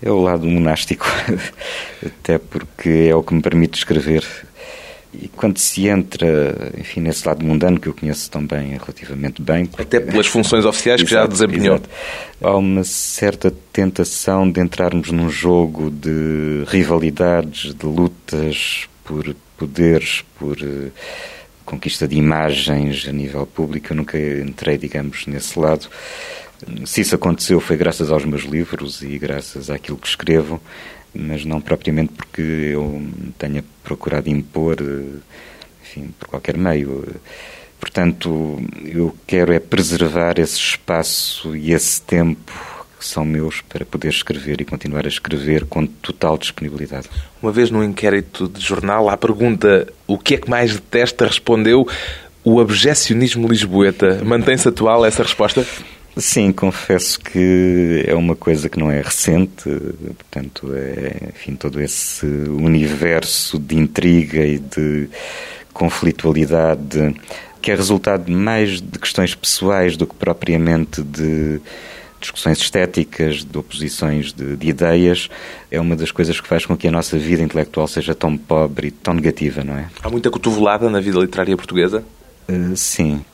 É 0.00 0.10
o 0.10 0.20
lado 0.20 0.46
monástico, 0.46 1.06
até 2.04 2.38
porque 2.38 3.08
é 3.10 3.14
o 3.14 3.22
que 3.22 3.34
me 3.34 3.42
permite 3.42 3.78
escrever 3.78 4.24
e 5.22 5.28
quando 5.28 5.58
se 5.58 5.86
entra, 5.88 6.72
enfim, 6.78 7.00
nesse 7.00 7.26
lado 7.26 7.44
mundano 7.44 7.80
que 7.80 7.88
eu 7.88 7.94
conheço 7.94 8.30
também 8.30 8.70
relativamente 8.70 9.40
bem. 9.40 9.66
Porque... 9.66 9.82
Até 9.82 10.00
pelas 10.00 10.26
funções 10.26 10.64
oficiais 10.64 11.02
que 11.02 11.10
já 11.10 11.26
desempenhou. 11.26 11.76
Exato. 11.76 11.88
Há 12.40 12.56
uma 12.56 12.84
certa 12.84 13.52
tentação 13.72 14.50
de 14.50 14.60
entrarmos 14.60 15.10
num 15.10 15.30
jogo 15.30 15.90
de 15.90 16.64
rivalidades, 16.66 17.74
de 17.74 17.86
lutas 17.86 18.88
por 19.04 19.34
poderes, 19.56 20.22
por 20.38 20.56
uh, 20.58 20.92
conquista 21.64 22.06
de 22.06 22.16
imagens 22.16 23.06
a 23.08 23.12
nível 23.12 23.46
público. 23.46 23.92
Eu 23.92 23.96
nunca 23.96 24.18
entrei, 24.18 24.76
digamos, 24.76 25.26
nesse 25.26 25.58
lado. 25.58 25.88
Se 26.84 27.02
isso 27.02 27.14
aconteceu 27.14 27.60
foi 27.60 27.76
graças 27.76 28.10
aos 28.10 28.24
meus 28.24 28.42
livros 28.42 29.02
e 29.02 29.18
graças 29.18 29.68
àquilo 29.68 29.98
que 29.98 30.08
escrevo 30.08 30.60
mas 31.18 31.44
não 31.44 31.60
propriamente 31.60 32.12
porque 32.12 32.42
eu 32.42 33.02
tenha 33.38 33.64
procurado 33.82 34.28
impor, 34.28 34.76
enfim, 35.82 36.12
por 36.18 36.28
qualquer 36.28 36.56
meio. 36.56 37.04
Portanto, 37.80 38.60
eu 38.84 39.14
quero 39.26 39.52
é 39.52 39.58
preservar 39.58 40.38
esse 40.38 40.58
espaço 40.58 41.56
e 41.56 41.72
esse 41.72 42.00
tempo 42.02 42.52
que 42.98 43.04
são 43.04 43.24
meus 43.24 43.60
para 43.60 43.84
poder 43.84 44.08
escrever 44.08 44.60
e 44.60 44.64
continuar 44.64 45.04
a 45.04 45.08
escrever 45.08 45.66
com 45.66 45.86
total 45.86 46.38
disponibilidade. 46.38 47.08
Uma 47.42 47.52
vez 47.52 47.70
num 47.70 47.84
inquérito 47.84 48.48
de 48.48 48.60
jornal, 48.60 49.08
à 49.08 49.16
pergunta 49.16 49.86
o 50.06 50.18
que 50.18 50.34
é 50.34 50.38
que 50.38 50.48
mais 50.48 50.74
detesta, 50.74 51.26
respondeu 51.26 51.86
o 52.42 52.60
abjecionismo 52.60 53.48
lisboeta. 53.48 54.22
Mantém-se 54.24 54.68
atual 54.68 55.04
essa 55.04 55.22
resposta? 55.22 55.66
Sim, 56.18 56.50
confesso 56.50 57.20
que 57.20 58.04
é 58.06 58.14
uma 58.14 58.34
coisa 58.34 58.70
que 58.70 58.78
não 58.78 58.90
é 58.90 59.02
recente, 59.02 59.68
portanto, 59.68 60.72
é, 60.74 61.28
enfim, 61.28 61.54
todo 61.54 61.80
esse 61.80 62.24
universo 62.24 63.58
de 63.58 63.76
intriga 63.76 64.44
e 64.44 64.58
de 64.58 65.08
conflitualidade 65.74 67.14
que 67.60 67.70
é 67.70 67.74
resultado 67.74 68.30
mais 68.30 68.80
de 68.80 68.98
questões 68.98 69.34
pessoais 69.34 69.96
do 69.96 70.06
que 70.06 70.14
propriamente 70.14 71.02
de 71.02 71.60
discussões 72.20 72.58
estéticas, 72.58 73.44
de 73.44 73.58
oposições 73.58 74.32
de, 74.32 74.56
de, 74.56 74.68
ideias, 74.68 75.28
é 75.70 75.80
uma 75.80 75.96
das 75.96 76.10
coisas 76.10 76.40
que 76.40 76.46
faz 76.46 76.64
com 76.64 76.76
que 76.76 76.88
a 76.88 76.90
nossa 76.90 77.18
vida 77.18 77.42
intelectual 77.42 77.86
seja 77.86 78.14
tão 78.14 78.38
pobre 78.38 78.88
e 78.88 78.90
tão 78.90 79.14
negativa, 79.14 79.62
não 79.62 79.76
é? 79.76 79.88
Há 80.02 80.08
muita 80.08 80.30
cotovelada 80.30 80.88
na 80.88 81.00
vida 81.00 81.18
literária 81.18 81.56
portuguesa? 81.56 82.04
Uh, 82.48 82.76
sim. 82.76 83.24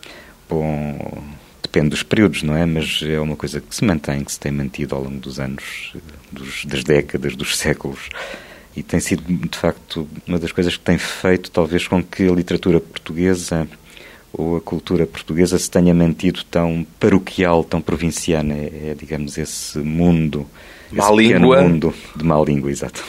Bom, 0.49 1.23
depende 1.73 1.89
dos 1.89 2.03
períodos, 2.03 2.43
não 2.43 2.55
é? 2.55 2.67
Mas 2.67 3.01
é 3.03 3.19
uma 3.19 3.35
coisa 3.35 3.59
que 3.59 3.75
se 3.75 3.83
mantém, 3.83 4.23
que 4.23 4.31
se 4.31 4.39
tem 4.39 4.53
mantido 4.53 4.95
ao 4.95 5.03
longo 5.03 5.17
dos 5.17 5.41
anos, 5.41 5.95
dos, 6.31 6.67
das 6.67 6.85
décadas, 6.85 7.35
dos 7.35 7.57
séculos. 7.57 8.11
E 8.77 8.83
tem 8.83 9.01
sido, 9.01 9.23
de 9.23 9.57
facto, 9.57 10.07
uma 10.27 10.39
das 10.39 10.53
coisas 10.53 10.77
que 10.77 10.85
tem 10.85 10.99
feito, 10.99 11.51
talvez, 11.51 11.89
com 11.89 12.03
que 12.03 12.29
a 12.29 12.33
literatura 12.33 12.79
portuguesa 12.79 13.67
ou 14.33 14.57
a 14.57 14.61
cultura 14.61 15.07
portuguesa 15.07 15.59
se 15.59 15.71
tenha 15.71 15.95
mantido 15.95 16.43
tão 16.45 16.87
paroquial, 17.01 17.65
tão 17.65 17.81
provinciana. 17.81 18.55
É, 18.55 18.91
é 18.91 18.97
digamos, 18.99 19.39
esse 19.39 19.79
mundo, 19.79 20.47
má 20.91 21.05
esse 21.05 21.17
língua. 21.17 21.63
mundo 21.63 21.95
de 22.15 22.25
má 22.25 22.39
língua, 22.41 22.71
exato. 22.71 23.03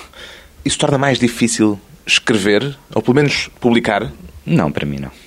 Isso 0.63 0.79
torna 0.79 0.97
mais 0.97 1.19
difícil 1.19 1.77
escrever, 2.05 2.77
ou 2.95 3.01
pelo 3.01 3.15
menos 3.15 3.49
publicar? 3.59 4.11
Não, 4.45 4.71
para 4.71 4.85
mim 4.85 4.99
não. 4.99 5.22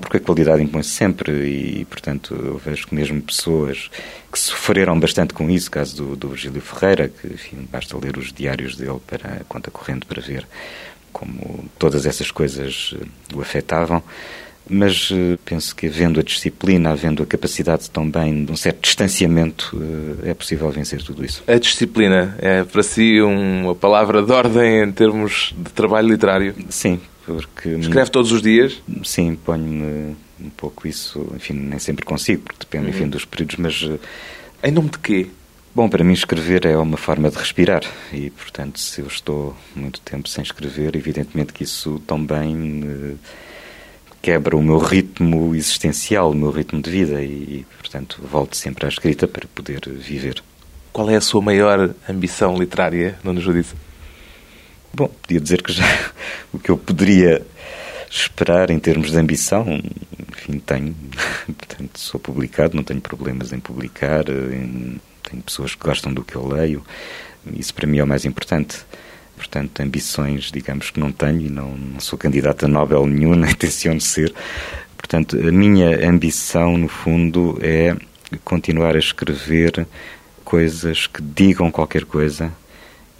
Porque 0.00 0.16
a 0.16 0.20
qualidade 0.20 0.62
impõe-se 0.62 0.90
sempre 0.90 1.32
e, 1.32 1.84
portanto, 1.84 2.34
eu 2.34 2.58
vejo 2.58 2.86
que 2.86 2.94
mesmo 2.94 3.20
pessoas 3.20 3.90
que 4.32 4.38
sofreram 4.38 4.98
bastante 4.98 5.34
com 5.34 5.50
isso, 5.50 5.70
caso 5.70 5.96
do, 5.96 6.16
do 6.16 6.28
Virgílio 6.30 6.60
Ferreira, 6.60 7.08
que, 7.08 7.26
enfim, 7.26 7.68
basta 7.70 7.96
ler 7.96 8.16
os 8.16 8.32
diários 8.32 8.76
dele 8.76 9.00
para 9.06 9.40
a 9.40 9.44
conta 9.44 9.70
corrente 9.70 10.06
para 10.06 10.20
ver 10.20 10.46
como 11.12 11.64
todas 11.78 12.06
essas 12.06 12.30
coisas 12.30 12.94
eh, 13.00 13.06
o 13.34 13.40
afetavam. 13.40 14.02
Mas 14.72 15.10
uh, 15.10 15.36
penso 15.44 15.74
que 15.74 15.86
havendo 15.86 16.20
a 16.20 16.22
disciplina, 16.22 16.90
havendo 16.90 17.24
a 17.24 17.26
capacidade 17.26 17.90
também 17.90 18.44
de 18.44 18.52
um 18.52 18.56
certo 18.56 18.82
distanciamento, 18.82 19.76
uh, 19.76 20.18
é 20.24 20.32
possível 20.32 20.70
vencer 20.70 21.02
tudo 21.02 21.24
isso. 21.24 21.42
A 21.48 21.58
disciplina 21.58 22.36
é 22.38 22.62
para 22.62 22.82
si 22.84 23.20
uma 23.20 23.74
palavra 23.74 24.22
de 24.22 24.30
ordem 24.30 24.84
em 24.84 24.92
termos 24.92 25.52
de 25.58 25.72
trabalho 25.72 26.08
literário? 26.08 26.54
Sim, 26.68 27.00
porque... 27.24 27.68
Escreve 27.70 28.10
todos 28.10 28.32
os 28.32 28.42
dias? 28.42 28.82
Sim, 29.04 29.36
ponho-me 29.36 30.16
um 30.40 30.50
pouco 30.50 30.88
isso, 30.88 31.26
enfim, 31.34 31.54
nem 31.54 31.78
sempre 31.78 32.04
consigo, 32.04 32.42
porque 32.42 32.60
depende, 32.60 32.86
uhum. 32.86 32.90
enfim, 32.90 33.08
dos 33.08 33.24
períodos, 33.24 33.56
mas... 33.56 33.82
Uh, 33.82 34.00
em 34.62 34.70
nome 34.70 34.90
de 34.90 34.98
quê? 34.98 35.26
Bom, 35.74 35.88
para 35.88 36.02
mim 36.02 36.12
escrever 36.12 36.66
é 36.66 36.76
uma 36.76 36.96
forma 36.96 37.30
de 37.30 37.38
respirar 37.38 37.82
e, 38.12 38.30
portanto, 38.30 38.80
se 38.80 39.00
eu 39.00 39.06
estou 39.06 39.56
muito 39.74 40.00
tempo 40.00 40.28
sem 40.28 40.42
escrever, 40.42 40.96
evidentemente 40.96 41.52
que 41.52 41.62
isso 41.62 42.00
também 42.06 43.16
quebra 44.20 44.56
o 44.56 44.62
meu 44.62 44.78
ritmo 44.78 45.54
existencial, 45.54 46.32
o 46.32 46.34
meu 46.34 46.50
ritmo 46.50 46.82
de 46.82 46.90
vida 46.90 47.22
e, 47.22 47.64
portanto, 47.78 48.20
volto 48.20 48.56
sempre 48.56 48.84
à 48.84 48.88
escrita 48.88 49.28
para 49.28 49.46
poder 49.54 49.88
viver. 49.88 50.42
Qual 50.92 51.08
é 51.08 51.16
a 51.16 51.20
sua 51.20 51.40
maior 51.40 51.94
ambição 52.08 52.58
literária, 52.58 53.16
Nuno 53.22 53.40
Judice? 53.40 53.74
Bom, 54.92 55.08
podia 55.08 55.40
dizer 55.40 55.62
que 55.62 55.72
já 55.72 55.84
o 56.52 56.58
que 56.58 56.70
eu 56.70 56.76
poderia 56.76 57.46
esperar 58.10 58.70
em 58.70 58.78
termos 58.78 59.12
de 59.12 59.18
ambição, 59.18 59.64
enfim, 60.28 60.58
tenho. 60.58 60.96
Portanto, 61.46 61.98
sou 61.98 62.18
publicado, 62.18 62.76
não 62.76 62.82
tenho 62.82 63.00
problemas 63.00 63.52
em 63.52 63.60
publicar, 63.60 64.24
tenho 64.24 65.42
pessoas 65.44 65.74
que 65.74 65.84
gostam 65.84 66.12
do 66.12 66.24
que 66.24 66.34
eu 66.34 66.46
leio. 66.46 66.84
Isso 67.54 67.72
para 67.72 67.86
mim 67.86 67.98
é 67.98 68.04
o 68.04 68.06
mais 68.06 68.24
importante. 68.24 68.78
Portanto, 69.36 69.80
ambições, 69.80 70.50
digamos 70.52 70.90
que 70.90 71.00
não 71.00 71.10
tenho 71.12 71.40
e 71.40 71.48
não, 71.48 71.70
não 71.70 72.00
sou 72.00 72.18
candidato 72.18 72.66
a 72.66 72.68
Nobel 72.68 73.06
nenhum, 73.06 73.34
nem 73.36 73.54
tenciono 73.54 74.00
ser. 74.00 74.34
Portanto, 74.96 75.38
a 75.38 75.52
minha 75.52 76.06
ambição, 76.06 76.76
no 76.76 76.88
fundo, 76.88 77.58
é 77.62 77.96
continuar 78.44 78.96
a 78.96 78.98
escrever 78.98 79.86
coisas 80.44 81.06
que 81.06 81.22
digam 81.22 81.70
qualquer 81.70 82.04
coisa 82.04 82.52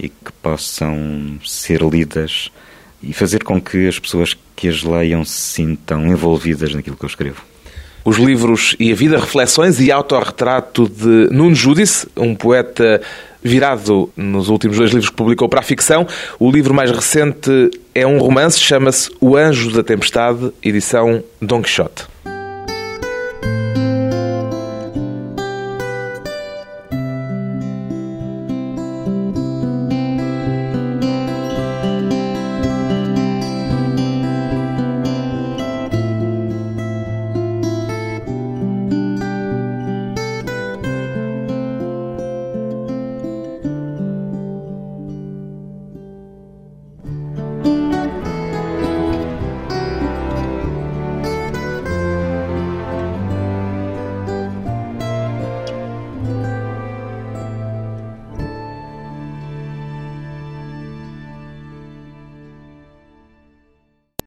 e 0.03 0.09
que 0.09 0.33
possam 0.43 1.39
ser 1.45 1.83
lidas 1.83 2.51
e 3.03 3.13
fazer 3.13 3.45
com 3.45 3.61
que 3.61 3.87
as 3.87 3.99
pessoas 3.99 4.37
que 4.57 4.69
as 4.69 4.83
leiam 4.83 5.25
se 5.25 5.41
sintam 5.41 6.07
envolvidas 6.07 6.75
naquilo 6.75 6.97
que 6.97 7.05
eu 7.05 7.09
escrevo. 7.09 7.43
Os 8.05 8.17
livros 8.17 8.75
e 8.81 8.91
a 8.91 8.95
vida, 8.95 9.19
reflexões 9.19 9.79
e 9.79 9.93
autorretrato 9.93 10.89
de 10.89 11.29
Nuno 11.31 11.55
Judice, 11.55 12.09
um 12.17 12.35
poeta 12.35 13.01
virado 13.43 14.11
nos 14.17 14.49
últimos 14.49 14.79
dois 14.79 14.91
livros 14.91 15.11
que 15.11 15.17
publicou 15.17 15.49
para 15.49 15.61
a 15.61 15.63
ficção. 15.63 16.07
O 16.39 16.51
livro 16.51 16.73
mais 16.73 16.91
recente 16.91 17.71
é 17.95 18.07
um 18.07 18.19
romance, 18.19 18.59
chama-se 18.59 19.11
O 19.21 19.37
Anjo 19.37 19.71
da 19.71 19.83
Tempestade, 19.83 20.51
edição 20.63 21.23
Don 21.41 21.63
Quixote. 21.63 22.05